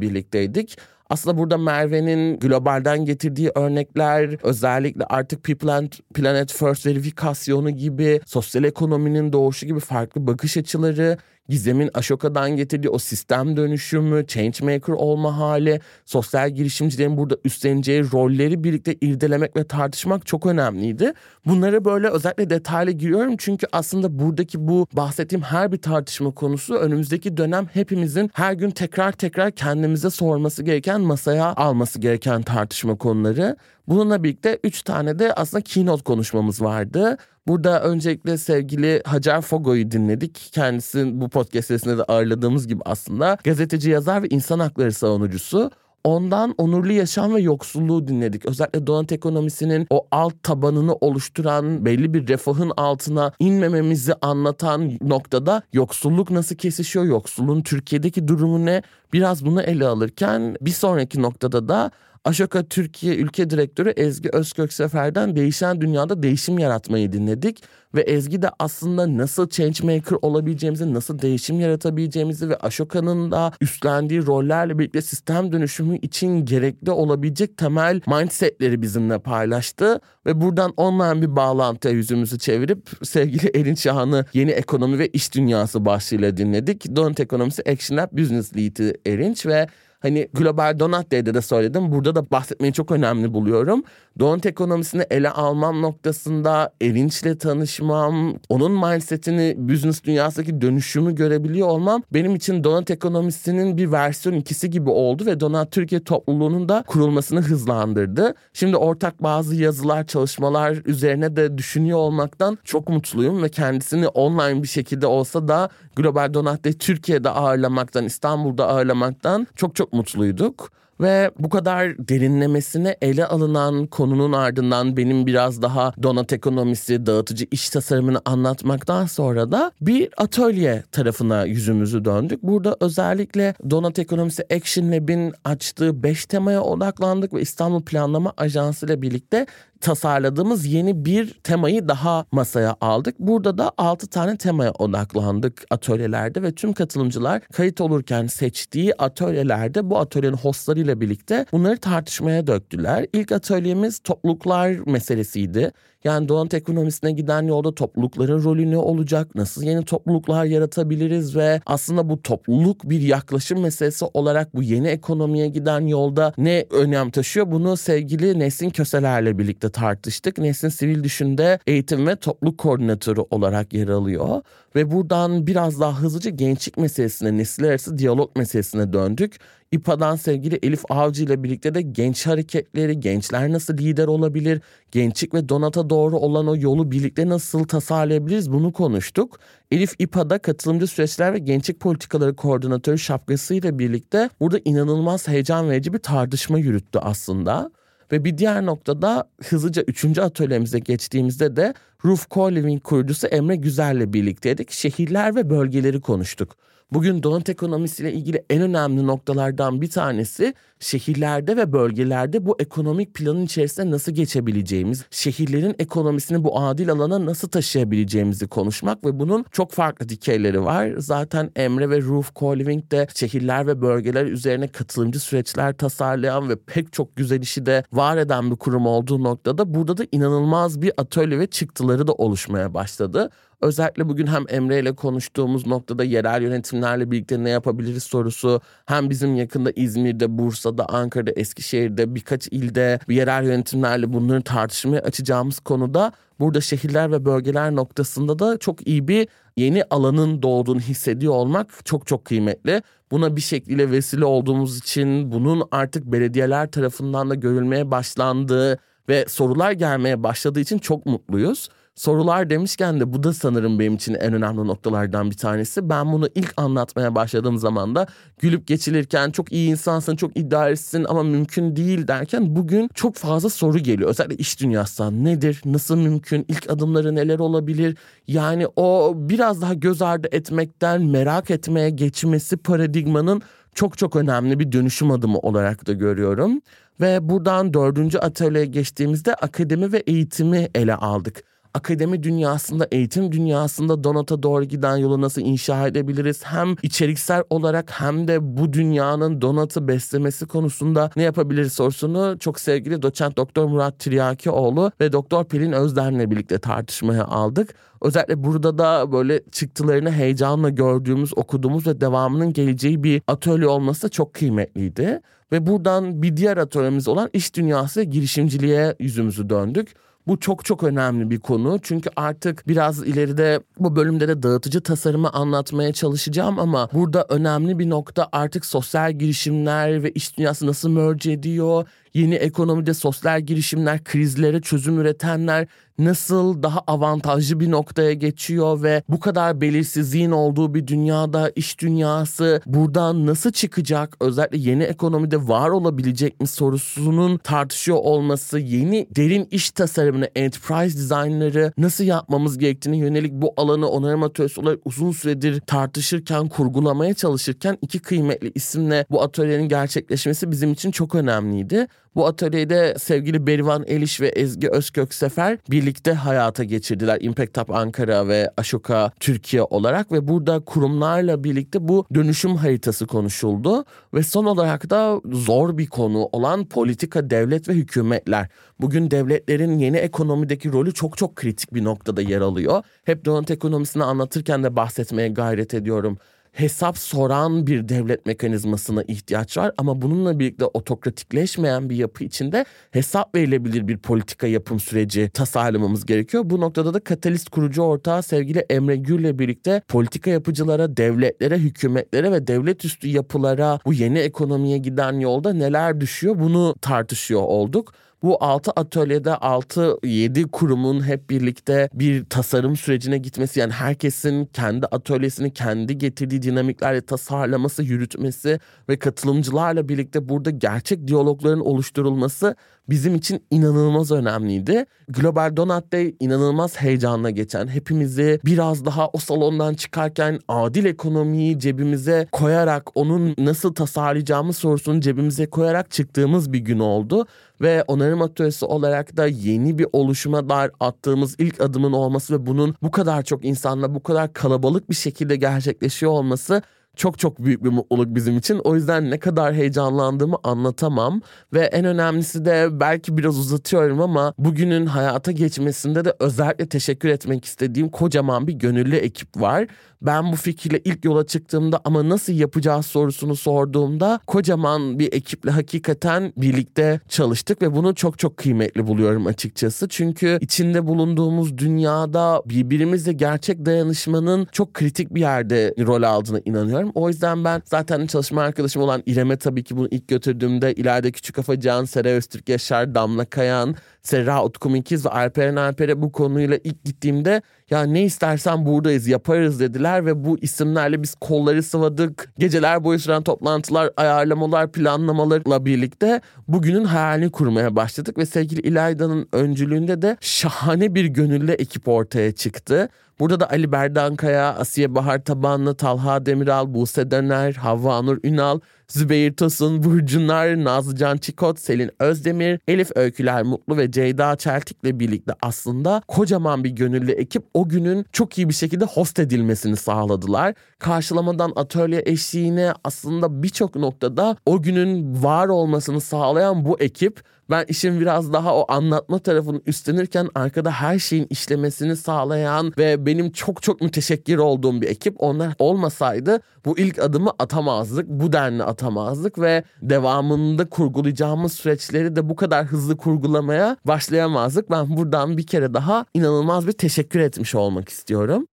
birlikteydik. 0.00 0.78
Aslında 1.10 1.38
burada 1.38 1.58
Merve'nin 1.58 2.38
globalden 2.38 3.04
getirdiği 3.04 3.50
örnekler 3.54 4.36
özellikle 4.42 5.04
artık 5.04 5.44
People 5.44 5.72
and 5.72 5.92
Planet 6.14 6.52
First 6.52 6.86
verifikasyonu 6.86 7.70
gibi 7.70 8.20
sosyal 8.26 8.64
ekonominin 8.64 9.32
doğuşu 9.32 9.66
gibi 9.66 9.80
farklı 9.80 10.26
bakış 10.26 10.56
açıları 10.56 11.18
Gizem'in 11.48 11.90
Ashoka'dan 11.94 12.56
getirdiği 12.56 12.88
o 12.88 12.98
sistem 12.98 13.56
dönüşümü, 13.56 14.26
changemaker 14.26 14.92
olma 14.92 15.38
hali, 15.38 15.80
sosyal 16.04 16.50
girişimcilerin 16.50 17.16
burada 17.16 17.36
üstleneceği 17.44 18.02
rolleri 18.12 18.64
birlikte 18.64 18.94
irdelemek 19.00 19.56
ve 19.56 19.64
tartışmak 19.64 20.26
çok 20.26 20.46
önemliydi. 20.46 21.12
Bunlara 21.46 21.84
böyle 21.84 22.08
özellikle 22.08 22.50
detaylı 22.50 22.90
giriyorum 22.90 23.34
çünkü 23.38 23.66
aslında 23.72 24.18
buradaki 24.18 24.68
bu 24.68 24.86
bahsettiğim 24.92 25.42
her 25.42 25.72
bir 25.72 25.82
tartışma 25.82 26.30
konusu 26.30 26.74
önümüzdeki 26.74 27.36
dönem 27.36 27.66
hepimizin 27.72 28.30
her 28.34 28.52
gün 28.52 28.70
tekrar 28.70 29.12
tekrar 29.12 29.50
kendimize 29.50 30.10
sorması 30.10 30.62
gereken, 30.62 31.00
masaya 31.00 31.54
alması 31.54 31.98
gereken 31.98 32.42
tartışma 32.42 32.96
konuları. 32.96 33.56
Bununla 33.88 34.22
birlikte 34.22 34.58
üç 34.64 34.82
tane 34.82 35.18
de 35.18 35.34
aslında 35.34 35.60
keynote 35.62 36.02
konuşmamız 36.02 36.62
vardı. 36.62 37.16
Burada 37.50 37.82
öncelikle 37.82 38.38
sevgili 38.38 39.02
Hacer 39.04 39.40
Fogo'yu 39.40 39.90
dinledik. 39.90 40.48
Kendisi 40.52 41.20
bu 41.20 41.28
podcast 41.28 41.68
serisinde 41.68 41.98
de 41.98 42.02
ağırladığımız 42.02 42.68
gibi 42.68 42.82
aslında 42.84 43.38
gazeteci, 43.44 43.90
yazar 43.90 44.22
ve 44.22 44.26
insan 44.30 44.58
hakları 44.58 44.92
savunucusu. 44.92 45.70
Ondan 46.04 46.54
onurlu 46.58 46.92
yaşam 46.92 47.34
ve 47.34 47.40
yoksulluğu 47.40 48.08
dinledik. 48.08 48.46
Özellikle 48.46 48.86
donat 48.86 49.12
ekonomisinin 49.12 49.86
o 49.90 50.06
alt 50.10 50.42
tabanını 50.42 50.94
oluşturan 50.94 51.84
belli 51.84 52.14
bir 52.14 52.28
refahın 52.28 52.72
altına 52.76 53.32
inmememizi 53.38 54.14
anlatan 54.22 54.98
noktada 55.00 55.62
yoksulluk 55.72 56.30
nasıl 56.30 56.56
kesişiyor, 56.56 57.04
yoksulluğun 57.04 57.62
Türkiye'deki 57.62 58.28
durumu 58.28 58.66
ne? 58.66 58.82
Biraz 59.12 59.44
bunu 59.44 59.62
ele 59.62 59.86
alırken 59.86 60.56
bir 60.60 60.70
sonraki 60.70 61.22
noktada 61.22 61.68
da 61.68 61.90
Aşoka 62.24 62.62
Türkiye 62.62 63.16
Ülke 63.16 63.50
Direktörü 63.50 63.90
Ezgi 63.90 64.28
Özkök 64.32 64.72
Sefer'den 64.72 65.36
değişen 65.36 65.80
dünyada 65.80 66.22
değişim 66.22 66.58
yaratmayı 66.58 67.12
dinledik. 67.12 67.62
Ve 67.94 68.00
Ezgi 68.00 68.42
de 68.42 68.50
aslında 68.58 69.18
nasıl 69.18 69.48
changemaker 69.48 70.18
olabileceğimizi, 70.22 70.94
nasıl 70.94 71.18
değişim 71.18 71.60
yaratabileceğimizi 71.60 72.48
ve 72.48 72.56
Aşoka'nın 72.56 73.30
da 73.30 73.52
üstlendiği 73.60 74.26
rollerle 74.26 74.78
birlikte 74.78 75.02
sistem 75.02 75.52
dönüşümü 75.52 75.98
için 75.98 76.44
gerekli 76.44 76.90
olabilecek 76.90 77.56
temel 77.56 78.00
mindsetleri 78.06 78.82
bizimle 78.82 79.18
paylaştı. 79.18 80.00
Ve 80.26 80.40
buradan 80.40 80.72
online 80.76 81.22
bir 81.22 81.36
bağlantıya 81.36 81.94
yüzümüzü 81.94 82.38
çevirip 82.38 82.90
sevgili 83.02 83.60
Erin 83.60 83.74
Şahan'ı 83.74 84.24
yeni 84.32 84.50
ekonomi 84.50 84.98
ve 84.98 85.08
iş 85.08 85.34
dünyası 85.34 85.84
başlığıyla 85.84 86.36
dinledik. 86.36 86.96
Donut 86.96 87.20
Ekonomisi 87.20 87.62
Action 87.62 87.98
Lab 87.98 88.12
Business 88.12 88.56
Lead'i 88.56 88.94
Erinç 89.06 89.46
ve 89.46 89.66
Hani 90.00 90.28
Global 90.34 90.78
Donat 90.78 91.12
Day'de 91.12 91.34
de 91.34 91.42
söyledim. 91.42 91.92
Burada 91.92 92.14
da 92.14 92.30
bahsetmeyi 92.30 92.72
çok 92.72 92.90
önemli 92.90 93.34
buluyorum. 93.34 93.82
Donat 94.18 94.46
ekonomisini 94.46 95.02
ele 95.10 95.30
almam 95.30 95.82
noktasında 95.82 96.72
Erinç'le 96.82 97.38
tanışmam, 97.40 98.34
onun 98.48 98.72
mindsetini, 98.72 99.54
business 99.58 100.04
dünyasındaki 100.04 100.60
dönüşümü 100.60 101.14
görebiliyor 101.14 101.68
olmam 101.68 102.02
benim 102.12 102.34
için 102.34 102.64
donat 102.64 102.90
ekonomisinin 102.90 103.76
bir 103.76 103.92
versiyon 103.92 104.36
ikisi 104.36 104.70
gibi 104.70 104.90
oldu 104.90 105.26
ve 105.26 105.40
donat 105.40 105.72
Türkiye 105.72 106.04
topluluğunun 106.04 106.68
da 106.68 106.84
kurulmasını 106.86 107.40
hızlandırdı. 107.40 108.34
Şimdi 108.52 108.76
ortak 108.76 109.22
bazı 109.22 109.56
yazılar, 109.56 110.06
çalışmalar 110.06 110.78
üzerine 110.84 111.36
de 111.36 111.58
düşünüyor 111.58 111.98
olmaktan 111.98 112.58
çok 112.64 112.88
mutluyum 112.88 113.42
ve 113.42 113.48
kendisini 113.48 114.08
online 114.08 114.62
bir 114.62 114.68
şekilde 114.68 115.06
olsa 115.06 115.48
da 115.48 115.68
Global 116.00 116.34
Donat 116.34 116.64
Day 116.64 116.72
Türkiye'de 116.72 117.30
ağırlamaktan, 117.30 118.04
İstanbul'da 118.04 118.68
ağırlamaktan 118.68 119.46
çok 119.56 119.76
çok 119.76 119.92
mutluyduk. 119.92 120.70
Ve 121.00 121.30
bu 121.38 121.48
kadar 121.48 122.08
derinlemesine 122.08 122.96
ele 123.02 123.26
alınan 123.26 123.86
konunun 123.86 124.32
ardından 124.32 124.96
benim 124.96 125.26
biraz 125.26 125.62
daha 125.62 125.92
donat 126.02 126.32
ekonomisi, 126.32 127.06
dağıtıcı 127.06 127.46
iş 127.50 127.70
tasarımını 127.70 128.20
anlatmaktan 128.24 129.06
sonra 129.06 129.52
da 129.52 129.72
bir 129.80 130.08
atölye 130.16 130.84
tarafına 130.92 131.44
yüzümüzü 131.44 132.04
döndük. 132.04 132.42
Burada 132.42 132.76
özellikle 132.80 133.54
donat 133.70 133.98
ekonomisi 133.98 134.42
Action 134.54 134.92
Lab'in 134.92 135.32
açtığı 135.44 136.02
5 136.02 136.26
temaya 136.26 136.62
odaklandık 136.62 137.34
ve 137.34 137.40
İstanbul 137.40 137.82
Planlama 137.82 138.32
Ajansı 138.36 138.86
ile 138.86 139.02
birlikte 139.02 139.46
tasarladığımız 139.80 140.66
yeni 140.66 141.04
bir 141.04 141.40
temayı 141.44 141.88
daha 141.88 142.26
masaya 142.32 142.76
aldık. 142.80 143.18
Burada 143.18 143.58
da 143.58 143.72
6 143.78 144.06
tane 144.06 144.36
temaya 144.36 144.72
odaklandık 144.72 145.64
atölyelerde 145.70 146.42
ve 146.42 146.52
tüm 146.52 146.72
katılımcılar 146.72 147.42
kayıt 147.52 147.80
olurken 147.80 148.26
seçtiği 148.26 148.94
atölyelerde 148.94 149.90
bu 149.90 149.98
atölyenin 149.98 150.36
hostlarıyla 150.36 151.00
birlikte 151.00 151.46
bunları 151.52 151.76
tartışmaya 151.76 152.46
döktüler. 152.46 153.06
İlk 153.12 153.32
atölyemiz 153.32 153.98
topluluklar 153.98 154.70
meselesiydi. 154.86 155.72
Yani 156.04 156.28
donat 156.28 156.54
ekonomisine 156.54 157.12
giden 157.12 157.42
yolda 157.42 157.74
toplulukların 157.74 158.44
rolü 158.44 158.70
ne 158.70 158.78
olacak? 158.78 159.34
Nasıl 159.34 159.62
yeni 159.62 159.84
topluluklar 159.84 160.44
yaratabiliriz 160.44 161.36
ve 161.36 161.60
aslında 161.66 162.08
bu 162.08 162.22
topluluk 162.22 162.90
bir 162.90 163.00
yaklaşım 163.00 163.60
meselesi 163.60 164.04
olarak 164.04 164.54
bu 164.54 164.62
yeni 164.62 164.88
ekonomiye 164.88 165.48
giden 165.48 165.80
yolda 165.80 166.32
ne 166.38 166.66
önem 166.70 167.10
taşıyor? 167.10 167.50
Bunu 167.50 167.76
sevgili 167.76 168.38
Nesin 168.38 168.70
Köseler'le 168.70 169.38
birlikte 169.38 169.69
tartıştık. 169.70 170.38
Nesin 170.38 170.68
Sivil 170.68 171.04
Düşün'de 171.04 171.58
eğitim 171.66 172.06
ve 172.06 172.16
topluluk 172.16 172.58
koordinatörü 172.58 173.20
olarak 173.30 173.72
yer 173.72 173.88
alıyor. 173.88 174.42
Ve 174.74 174.90
buradan 174.90 175.46
biraz 175.46 175.80
daha 175.80 176.00
hızlıca 176.00 176.30
gençlik 176.30 176.76
meselesine, 176.76 177.36
nesiller 177.38 177.70
arası 177.70 177.98
diyalog 177.98 178.36
meselesine 178.36 178.92
döndük. 178.92 179.36
İPA'dan 179.72 180.16
sevgili 180.16 180.58
Elif 180.62 180.82
Avcı 180.90 181.24
ile 181.24 181.42
birlikte 181.42 181.74
de 181.74 181.82
genç 181.82 182.26
hareketleri, 182.26 183.00
gençler 183.00 183.52
nasıl 183.52 183.78
lider 183.78 184.06
olabilir, 184.06 184.60
gençlik 184.92 185.34
ve 185.34 185.48
donata 185.48 185.90
doğru 185.90 186.18
olan 186.18 186.48
o 186.48 186.56
yolu 186.56 186.90
birlikte 186.90 187.28
nasıl 187.28 187.64
tasarlayabiliriz 187.64 188.52
bunu 188.52 188.72
konuştuk. 188.72 189.38
Elif 189.70 189.94
İPA'da 189.98 190.38
katılımcı 190.38 190.86
süreçler 190.86 191.34
ve 191.34 191.38
gençlik 191.38 191.80
politikaları 191.80 192.36
koordinatörü 192.36 192.98
şapkasıyla 192.98 193.78
birlikte 193.78 194.30
burada 194.40 194.58
inanılmaz 194.64 195.28
heyecan 195.28 195.70
verici 195.70 195.92
bir 195.92 195.98
tartışma 195.98 196.58
yürüttü 196.58 196.98
aslında. 196.98 197.70
Ve 198.12 198.24
bir 198.24 198.38
diğer 198.38 198.66
noktada 198.66 199.24
hızlıca 199.48 199.82
üçüncü 199.82 200.20
atölyemize 200.20 200.78
geçtiğimizde 200.78 201.56
de 201.56 201.74
Roof 202.04 202.26
Co-Living 202.26 202.80
kurucusu 202.80 203.26
Emre 203.26 203.56
Güzel'le 203.56 204.12
birlikteydik. 204.12 204.70
Şehirler 204.70 205.34
ve 205.36 205.50
bölgeleri 205.50 206.00
konuştuk. 206.00 206.56
Bugün 206.92 207.22
donut 207.22 207.48
ekonomisiyle 207.48 208.12
ilgili 208.12 208.44
en 208.50 208.62
önemli 208.62 209.06
noktalardan 209.06 209.80
bir 209.80 209.90
tanesi 209.90 210.54
şehirlerde 210.80 211.56
ve 211.56 211.72
bölgelerde 211.72 212.46
bu 212.46 212.56
ekonomik 212.58 213.14
planın 213.14 213.44
içerisine 213.44 213.90
nasıl 213.90 214.12
geçebileceğimiz, 214.12 215.04
şehirlerin 215.10 215.74
ekonomisini 215.78 216.44
bu 216.44 216.60
adil 216.60 216.90
alana 216.90 217.26
nasıl 217.26 217.48
taşıyabileceğimizi 217.48 218.46
konuşmak 218.48 219.04
ve 219.04 219.18
bunun 219.20 219.44
çok 219.52 219.72
farklı 219.72 220.08
dikeyleri 220.08 220.64
var. 220.64 220.90
Zaten 220.96 221.50
Emre 221.56 221.90
ve 221.90 222.00
Roof 222.02 222.30
Co-Living 222.30 222.90
de 222.90 223.06
şehirler 223.14 223.66
ve 223.66 223.82
bölgeler 223.82 224.24
üzerine 224.24 224.68
katılımcı 224.68 225.20
süreçler 225.20 225.76
tasarlayan 225.76 226.48
ve 226.48 226.56
pek 226.56 226.92
çok 226.92 227.16
güzel 227.16 227.42
işi 227.42 227.66
de 227.66 227.84
var 227.92 228.16
eden 228.16 228.50
bir 228.50 228.56
kurum 228.56 228.86
olduğu 228.86 229.22
noktada 229.22 229.74
burada 229.74 229.96
da 229.96 230.06
inanılmaz 230.12 230.82
bir 230.82 230.92
atölye 230.96 231.38
ve 231.38 231.46
çıktıları 231.46 232.06
da 232.06 232.12
oluşmaya 232.12 232.74
başladı. 232.74 233.30
Özellikle 233.60 234.08
bugün 234.08 234.26
hem 234.26 234.44
Emre 234.48 234.78
ile 234.80 234.94
konuştuğumuz 234.94 235.66
noktada 235.66 236.04
yerel 236.04 236.42
yönetimlerle 236.42 237.10
birlikte 237.10 237.44
ne 237.44 237.50
yapabiliriz 237.50 238.02
sorusu 238.02 238.60
hem 238.86 239.10
bizim 239.10 239.36
yakında 239.36 239.70
İzmir'de, 239.76 240.38
Bursa'da, 240.38 240.86
Ankara'da, 240.88 241.30
Eskişehir'de 241.30 242.14
birkaç 242.14 242.46
ilde 242.46 242.98
yerel 243.08 243.44
yönetimlerle 243.44 244.12
bunları 244.12 244.42
tartışmaya 244.42 245.00
açacağımız 245.00 245.60
konuda 245.60 246.12
burada 246.38 246.60
şehirler 246.60 247.12
ve 247.12 247.24
bölgeler 247.24 247.74
noktasında 247.76 248.38
da 248.38 248.58
çok 248.58 248.86
iyi 248.86 249.08
bir 249.08 249.28
yeni 249.56 249.84
alanın 249.90 250.42
doğduğunu 250.42 250.80
hissediyor 250.80 251.32
olmak 251.32 251.86
çok 251.86 252.06
çok 252.06 252.24
kıymetli. 252.24 252.82
Buna 253.10 253.36
bir 253.36 253.40
şekilde 253.40 253.90
vesile 253.90 254.24
olduğumuz 254.24 254.78
için 254.78 255.32
bunun 255.32 255.62
artık 255.70 256.04
belediyeler 256.04 256.70
tarafından 256.70 257.30
da 257.30 257.34
görülmeye 257.34 257.90
başlandığı 257.90 258.78
ve 259.08 259.24
sorular 259.28 259.72
gelmeye 259.72 260.22
başladığı 260.22 260.60
için 260.60 260.78
çok 260.78 261.06
mutluyuz. 261.06 261.68
Sorular 262.00 262.50
demişken 262.50 263.00
de 263.00 263.12
bu 263.12 263.22
da 263.22 263.32
sanırım 263.32 263.78
benim 263.78 263.94
için 263.94 264.14
en 264.14 264.32
önemli 264.32 264.66
noktalardan 264.66 265.30
bir 265.30 265.36
tanesi. 265.36 265.88
Ben 265.88 266.12
bunu 266.12 266.28
ilk 266.34 266.54
anlatmaya 266.56 267.14
başladığım 267.14 267.58
zaman 267.58 267.94
da 267.94 268.06
gülüp 268.38 268.66
geçilirken 268.66 269.30
çok 269.30 269.52
iyi 269.52 269.70
insansın, 269.70 270.16
çok 270.16 270.36
idealistsin 270.36 271.04
ama 271.04 271.22
mümkün 271.22 271.76
değil 271.76 272.08
derken 272.08 272.56
bugün 272.56 272.90
çok 272.94 273.16
fazla 273.16 273.50
soru 273.50 273.78
geliyor. 273.78 274.10
Özellikle 274.10 274.36
iş 274.36 274.60
dünyasından 274.60 275.24
nedir, 275.24 275.62
nasıl 275.64 275.96
mümkün, 275.96 276.44
ilk 276.48 276.70
adımları 276.70 277.14
neler 277.14 277.38
olabilir? 277.38 277.96
Yani 278.28 278.66
o 278.76 279.12
biraz 279.16 279.62
daha 279.62 279.74
göz 279.74 280.02
ardı 280.02 280.28
etmekten 280.32 281.02
merak 281.02 281.50
etmeye 281.50 281.90
geçmesi 281.90 282.56
paradigmanın 282.56 283.42
çok 283.74 283.98
çok 283.98 284.16
önemli 284.16 284.58
bir 284.58 284.72
dönüşüm 284.72 285.10
adımı 285.10 285.38
olarak 285.38 285.86
da 285.86 285.92
görüyorum. 285.92 286.60
Ve 287.00 287.28
buradan 287.28 287.74
dördüncü 287.74 288.18
atölyeye 288.18 288.66
geçtiğimizde 288.66 289.34
akademi 289.34 289.92
ve 289.92 289.98
eğitimi 289.98 290.68
ele 290.74 290.94
aldık 290.94 291.49
akademi 291.74 292.22
dünyasında, 292.22 292.88
eğitim 292.92 293.32
dünyasında 293.32 294.04
Donat'a 294.04 294.42
doğru 294.42 294.64
giden 294.64 294.96
yolu 294.96 295.20
nasıl 295.20 295.40
inşa 295.40 295.86
edebiliriz? 295.86 296.44
Hem 296.44 296.76
içeriksel 296.82 297.42
olarak 297.50 298.00
hem 298.00 298.28
de 298.28 298.56
bu 298.56 298.72
dünyanın 298.72 299.40
Donat'ı 299.40 299.88
beslemesi 299.88 300.46
konusunda 300.46 301.10
ne 301.16 301.22
yapabiliriz 301.22 301.72
sorusunu 301.72 302.36
çok 302.40 302.60
sevgili 302.60 303.02
doçent 303.02 303.36
doktor 303.36 303.64
Murat 303.64 303.98
Tiryakioğlu 303.98 304.92
ve 305.00 305.12
doktor 305.12 305.44
Pelin 305.44 305.72
Özden'le 305.72 306.30
birlikte 306.30 306.58
tartışmaya 306.58 307.24
aldık. 307.24 307.74
Özellikle 308.02 308.44
burada 308.44 308.78
da 308.78 309.12
böyle 309.12 309.42
çıktılarını 309.52 310.10
heyecanla 310.12 310.68
gördüğümüz, 310.68 311.38
okuduğumuz 311.38 311.86
ve 311.86 312.00
devamının 312.00 312.52
geleceği 312.52 313.04
bir 313.04 313.22
atölye 313.26 313.68
olması 313.68 314.02
da 314.02 314.08
çok 314.08 314.34
kıymetliydi. 314.34 315.20
Ve 315.52 315.66
buradan 315.66 316.22
bir 316.22 316.36
diğer 316.36 316.56
atölyemiz 316.56 317.08
olan 317.08 317.30
iş 317.32 317.54
dünyası 317.54 318.02
girişimciliğe 318.02 318.96
yüzümüzü 318.98 319.50
döndük. 319.50 319.94
Bu 320.26 320.40
çok 320.40 320.64
çok 320.64 320.82
önemli 320.82 321.30
bir 321.30 321.40
konu. 321.40 321.78
Çünkü 321.82 322.10
artık 322.16 322.68
biraz 322.68 323.08
ileride 323.08 323.60
bu 323.78 323.96
bölümde 323.96 324.28
de 324.28 324.42
dağıtıcı 324.42 324.80
tasarımı 324.80 325.30
anlatmaya 325.30 325.92
çalışacağım 325.92 326.58
ama 326.58 326.88
burada 326.92 327.26
önemli 327.28 327.78
bir 327.78 327.90
nokta 327.90 328.28
artık 328.32 328.66
sosyal 328.66 329.12
girişimler 329.12 330.02
ve 330.02 330.10
iş 330.10 330.38
dünyası 330.38 330.66
nasıl 330.66 330.90
merge 330.90 331.32
ediyor? 331.32 331.88
Yeni 332.14 332.34
ekonomide 332.34 332.94
sosyal 332.94 333.40
girişimler, 333.40 334.04
krizlere 334.04 334.60
çözüm 334.60 334.98
üretenler 334.98 335.66
nasıl 335.98 336.62
daha 336.62 336.80
avantajlı 336.86 337.60
bir 337.60 337.70
noktaya 337.70 338.12
geçiyor 338.12 338.82
ve 338.82 339.02
bu 339.08 339.20
kadar 339.20 339.60
belirsizliğin 339.60 340.30
olduğu 340.30 340.74
bir 340.74 340.86
dünyada 340.86 341.50
iş 341.56 341.80
dünyası 341.80 342.62
buradan 342.66 343.26
nasıl 343.26 343.52
çıkacak? 343.52 344.16
Özellikle 344.20 344.58
yeni 344.58 344.82
ekonomide 344.82 345.48
var 345.48 345.70
olabilecek 345.70 346.40
mi 346.40 346.46
sorusunun 346.46 347.38
tartışıyor 347.38 347.98
olması, 347.98 348.58
yeni 348.58 349.06
derin 349.16 349.48
iş 349.50 349.70
tasarımını, 349.70 350.24
enterprise 350.34 350.98
designları 350.98 351.72
nasıl 351.78 352.04
yapmamız 352.04 352.58
gerektiğine 352.58 352.96
yönelik 352.98 353.32
bu 353.32 353.54
alanı 353.56 353.88
onarım 353.88 354.22
atölyesi 354.22 354.60
olarak 354.60 354.78
uzun 354.84 355.12
süredir 355.12 355.60
tartışırken, 355.60 356.48
kurgulamaya 356.48 357.14
çalışırken 357.14 357.78
iki 357.82 357.98
kıymetli 357.98 358.52
isimle 358.54 359.06
bu 359.10 359.22
atölyenin 359.22 359.68
gerçekleşmesi 359.68 360.50
bizim 360.50 360.72
için 360.72 360.90
çok 360.90 361.14
önemliydi. 361.14 361.86
Bu 362.14 362.26
atölyede 362.26 362.94
sevgili 362.98 363.46
Berivan 363.46 363.84
Eliş 363.86 364.20
ve 364.20 364.28
Ezgi 364.28 364.70
Özkök 364.70 365.14
Sefer 365.14 365.58
birlikte 365.70 366.12
hayata 366.12 366.64
geçirdiler. 366.64 367.18
Impact 367.20 367.58
Hub 367.58 367.68
Ankara 367.68 368.28
ve 368.28 368.50
Ashoka 368.56 369.10
Türkiye 369.20 369.62
olarak 369.62 370.12
ve 370.12 370.28
burada 370.28 370.60
kurumlarla 370.60 371.44
birlikte 371.44 371.88
bu 371.88 372.06
dönüşüm 372.14 372.56
haritası 372.56 373.06
konuşuldu. 373.06 373.84
Ve 374.14 374.22
son 374.22 374.44
olarak 374.44 374.90
da 374.90 375.20
zor 375.24 375.78
bir 375.78 375.86
konu 375.86 376.28
olan 376.32 376.64
politika, 376.64 377.30
devlet 377.30 377.68
ve 377.68 377.72
hükümetler. 377.72 378.48
Bugün 378.80 379.10
devletlerin 379.10 379.78
yeni 379.78 379.96
ekonomideki 379.96 380.72
rolü 380.72 380.94
çok 380.94 381.16
çok 381.18 381.36
kritik 381.36 381.74
bir 381.74 381.84
noktada 381.84 382.22
yer 382.22 382.40
alıyor. 382.40 382.82
Hep 383.04 383.24
donut 383.24 383.50
ekonomisini 383.50 384.04
anlatırken 384.04 384.64
de 384.64 384.76
bahsetmeye 384.76 385.28
gayret 385.28 385.74
ediyorum 385.74 386.18
hesap 386.52 386.98
soran 386.98 387.66
bir 387.66 387.88
devlet 387.88 388.26
mekanizmasına 388.26 389.02
ihtiyaç 389.02 389.56
var 389.56 389.72
ama 389.76 390.02
bununla 390.02 390.38
birlikte 390.38 390.64
otokratikleşmeyen 390.64 391.90
bir 391.90 391.96
yapı 391.96 392.24
içinde 392.24 392.64
hesap 392.90 393.34
verilebilir 393.34 393.88
bir 393.88 393.98
politika 393.98 394.46
yapım 394.46 394.80
süreci 394.80 395.30
tasarlamamız 395.34 396.06
gerekiyor. 396.06 396.42
Bu 396.46 396.60
noktada 396.60 396.94
da 396.94 397.00
katalist 397.00 397.50
kurucu 397.50 397.82
ortağı 397.82 398.22
sevgili 398.22 398.58
Emre 398.58 398.96
Gül'le 398.96 399.38
birlikte 399.38 399.82
politika 399.88 400.30
yapıcılara, 400.30 400.96
devletlere, 400.96 401.58
hükümetlere 401.58 402.32
ve 402.32 402.46
devlet 402.46 402.84
üstü 402.84 403.08
yapılara 403.08 403.78
bu 403.86 403.92
yeni 403.92 404.18
ekonomiye 404.18 404.78
giden 404.78 405.20
yolda 405.20 405.52
neler 405.52 406.00
düşüyor 406.00 406.38
bunu 406.38 406.74
tartışıyor 406.80 407.42
olduk. 407.42 407.92
Bu 408.22 408.44
6 408.44 408.70
atölyede 408.70 409.30
6-7 409.30 410.50
kurumun 410.50 411.06
hep 411.06 411.30
birlikte 411.30 411.88
bir 411.94 412.24
tasarım 412.24 412.76
sürecine 412.76 413.18
gitmesi 413.18 413.60
yani 413.60 413.72
herkesin 413.72 414.44
kendi 414.44 414.86
atölyesini 414.86 415.52
kendi 415.52 415.98
getirdiği 415.98 416.42
dinamiklerle 416.42 417.00
tasarlaması, 417.00 417.82
yürütmesi 417.82 418.60
ve 418.88 418.98
katılımcılarla 418.98 419.88
birlikte 419.88 420.28
burada 420.28 420.50
gerçek 420.50 421.08
diyalogların 421.08 421.60
oluşturulması 421.60 422.56
bizim 422.90 423.14
için 423.14 423.44
inanılmaz 423.50 424.10
önemliydi. 424.10 424.86
Global 425.08 425.56
Donut 425.56 425.92
Day 425.92 426.14
inanılmaz 426.20 426.76
heyecanla 426.76 427.30
geçen, 427.30 427.66
hepimizi 427.66 428.40
biraz 428.44 428.84
daha 428.84 429.08
o 429.08 429.18
salondan 429.18 429.74
çıkarken 429.74 430.38
adil 430.48 430.84
ekonomiyi 430.84 431.58
cebimize 431.58 432.26
koyarak, 432.32 432.96
onun 432.96 433.34
nasıl 433.38 433.74
tasarlayacağımız 433.74 434.56
sorusunu 434.56 435.00
cebimize 435.00 435.46
koyarak 435.46 435.90
çıktığımız 435.90 436.52
bir 436.52 436.58
gün 436.58 436.78
oldu. 436.78 437.26
Ve 437.60 437.84
onarım 437.88 438.22
atölyesi 438.22 438.64
olarak 438.64 439.16
da 439.16 439.26
yeni 439.26 439.78
bir 439.78 439.86
oluşuma 439.92 440.48
dair 440.48 440.70
attığımız 440.80 441.34
ilk 441.38 441.60
adımın 441.60 441.92
olması 441.92 442.34
ve 442.34 442.46
bunun 442.46 442.74
bu 442.82 442.90
kadar 442.90 443.22
çok 443.22 443.44
insanla 443.44 443.94
bu 443.94 444.02
kadar 444.02 444.32
kalabalık 444.32 444.90
bir 444.90 444.94
şekilde 444.94 445.36
gerçekleşiyor 445.36 446.12
olması 446.12 446.62
çok 446.96 447.18
çok 447.18 447.44
büyük 447.44 447.64
bir 447.64 447.68
mutluluk 447.68 448.14
bizim 448.14 448.38
için. 448.38 448.58
O 448.64 448.74
yüzden 448.74 449.10
ne 449.10 449.18
kadar 449.18 449.54
heyecanlandığımı 449.54 450.36
anlatamam. 450.42 451.20
Ve 451.52 451.60
en 451.60 451.84
önemlisi 451.84 452.44
de 452.44 452.68
belki 452.72 453.16
biraz 453.18 453.38
uzatıyorum 453.38 454.00
ama 454.00 454.34
bugünün 454.38 454.86
hayata 454.86 455.32
geçmesinde 455.32 456.04
de 456.04 456.14
özellikle 456.18 456.68
teşekkür 456.68 457.08
etmek 457.08 457.44
istediğim 457.44 457.88
kocaman 457.88 458.46
bir 458.46 458.52
gönüllü 458.52 458.96
ekip 458.96 459.40
var. 459.40 459.66
Ben 460.02 460.32
bu 460.32 460.36
fikirle 460.36 460.80
ilk 460.84 461.04
yola 461.04 461.26
çıktığımda 461.26 461.80
ama 461.84 462.08
nasıl 462.08 462.32
yapacağız 462.32 462.86
sorusunu 462.86 463.36
sorduğumda 463.36 464.20
kocaman 464.26 464.98
bir 464.98 465.12
ekiple 465.12 465.50
hakikaten 465.50 466.32
birlikte 466.36 467.00
çalıştık 467.08 467.62
ve 467.62 467.74
bunu 467.74 467.94
çok 467.94 468.18
çok 468.18 468.36
kıymetli 468.36 468.86
buluyorum 468.86 469.26
açıkçası. 469.26 469.88
Çünkü 469.88 470.38
içinde 470.40 470.86
bulunduğumuz 470.86 471.58
dünyada 471.58 472.42
birbirimizle 472.46 473.12
gerçek 473.12 473.66
dayanışmanın 473.66 474.46
çok 474.52 474.74
kritik 474.74 475.14
bir 475.14 475.20
yerde 475.20 475.74
rol 475.78 476.02
aldığına 476.02 476.40
inanıyorum. 476.44 476.79
O 476.94 477.08
yüzden 477.08 477.44
ben 477.44 477.62
zaten 477.64 478.06
çalışma 478.06 478.42
arkadaşım 478.42 478.82
olan 478.82 479.02
İrem'e 479.06 479.36
tabii 479.36 479.64
ki 479.64 479.76
bunu 479.76 479.88
ilk 479.90 480.08
götürdüğümde 480.08 480.74
ileride 480.74 481.12
Küçük 481.12 481.36
Kafa 481.36 481.60
Can, 481.60 481.84
Sera 481.84 482.08
Öztürk 482.08 482.48
Yaşar, 482.48 482.94
Damla 482.94 483.24
Kayan, 483.24 483.74
Serra 484.02 484.44
Utkum 484.44 484.74
İkiz 484.74 485.06
ve 485.06 485.10
Alperen 485.10 485.56
Alper'e 485.56 486.02
bu 486.02 486.12
konuyla 486.12 486.58
ilk 486.64 486.84
gittiğimde 486.84 487.42
ya 487.70 487.82
ne 487.82 488.04
istersen 488.04 488.66
buradayız 488.66 489.06
yaparız 489.06 489.60
dediler 489.60 490.06
ve 490.06 490.24
bu 490.24 490.38
isimlerle 490.38 491.02
biz 491.02 491.14
kolları 491.14 491.62
sıvadık. 491.62 492.32
Geceler 492.38 492.84
boyu 492.84 492.98
süren 492.98 493.22
toplantılar, 493.22 493.90
ayarlamalar, 493.96 494.72
planlamalarla 494.72 495.64
birlikte 495.64 496.20
bugünün 496.48 496.84
hayalini 496.84 497.30
kurmaya 497.30 497.76
başladık 497.76 498.18
ve 498.18 498.26
sevgili 498.26 498.60
İlayda'nın 498.60 499.28
öncülüğünde 499.32 500.02
de 500.02 500.16
şahane 500.20 500.94
bir 500.94 501.04
gönüllü 501.04 501.52
ekip 501.52 501.88
ortaya 501.88 502.32
çıktı. 502.32 502.88
Burada 503.20 503.40
da 503.40 503.50
Ali 503.50 503.72
Berdankaya, 503.72 504.54
Asiye 504.54 504.94
Bahar 504.94 505.24
Tabanlı, 505.24 505.76
Talha 505.76 506.26
Demiral, 506.26 506.74
Buse 506.74 507.10
Döner, 507.10 507.52
Havva 507.52 508.02
Nur 508.02 508.18
Ünal, 508.24 508.60
Zübeyir 508.90 509.32
Tosun, 509.32 509.82
Burcunar, 509.82 510.64
Nazlıcan 510.64 511.16
Çikot, 511.16 511.58
Selin 511.58 511.90
Özdemir, 512.00 512.60
Elif 512.68 512.90
Öyküler 512.96 513.42
Mutlu 513.42 513.76
ve 513.76 513.90
Ceyda 513.90 514.36
Çeltik'le 514.36 515.00
birlikte 515.00 515.32
aslında 515.42 516.02
kocaman 516.08 516.64
bir 516.64 516.70
gönüllü 516.70 517.12
ekip 517.12 517.44
o 517.54 517.68
günün 517.68 518.06
çok 518.12 518.38
iyi 518.38 518.48
bir 518.48 518.54
şekilde 518.54 518.84
host 518.84 519.18
edilmesini 519.18 519.76
sağladılar. 519.76 520.54
Karşılamadan 520.78 521.52
atölye 521.56 522.02
eşliğine 522.06 522.72
aslında 522.84 523.42
birçok 523.42 523.76
noktada 523.76 524.36
o 524.46 524.62
günün 524.62 525.22
var 525.22 525.48
olmasını 525.48 526.00
sağlayan 526.00 526.64
bu 526.64 526.80
ekip 526.80 527.22
ben 527.50 527.64
işin 527.68 528.00
biraz 528.00 528.32
daha 528.32 528.56
o 528.56 528.72
anlatma 528.72 529.18
tarafını 529.18 529.60
üstlenirken 529.66 530.28
arkada 530.34 530.70
her 530.70 530.98
şeyin 530.98 531.26
işlemesini 531.30 531.96
sağlayan 531.96 532.72
ve 532.78 533.06
benim 533.06 533.32
çok 533.32 533.62
çok 533.62 533.80
müteşekkir 533.80 534.38
olduğum 534.38 534.80
bir 534.80 534.88
ekip. 534.88 535.14
Onlar 535.18 535.54
olmasaydı 535.58 536.40
bu 536.64 536.78
ilk 536.78 536.98
adımı 536.98 537.30
atamazdık. 537.38 538.08
Bu 538.08 538.32
denli 538.32 538.62
atamazdık 538.80 539.38
ve 539.38 539.64
devamında 539.82 540.68
kurgulayacağımız 540.68 541.52
süreçleri 541.52 542.16
de 542.16 542.28
bu 542.28 542.36
kadar 542.36 542.66
hızlı 542.66 542.96
kurgulamaya 542.96 543.76
başlayamazdık. 543.84 544.70
Ben 544.70 544.96
buradan 544.96 545.36
bir 545.36 545.46
kere 545.46 545.74
daha 545.74 546.06
inanılmaz 546.14 546.66
bir 546.66 546.72
teşekkür 546.72 547.20
etmiş 547.20 547.54
olmak 547.54 547.88
istiyorum. 547.88 548.46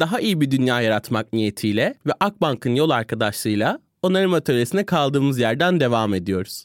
Daha 0.00 0.20
iyi 0.20 0.40
bir 0.40 0.50
dünya 0.50 0.80
yaratmak 0.80 1.32
niyetiyle 1.32 1.94
ve 2.06 2.12
Akbank'ın 2.20 2.74
yol 2.74 2.90
arkadaşlığıyla 2.90 3.78
onarım 4.02 4.34
atölyesine 4.34 4.86
kaldığımız 4.86 5.38
yerden 5.38 5.80
devam 5.80 6.14
ediyoruz. 6.14 6.64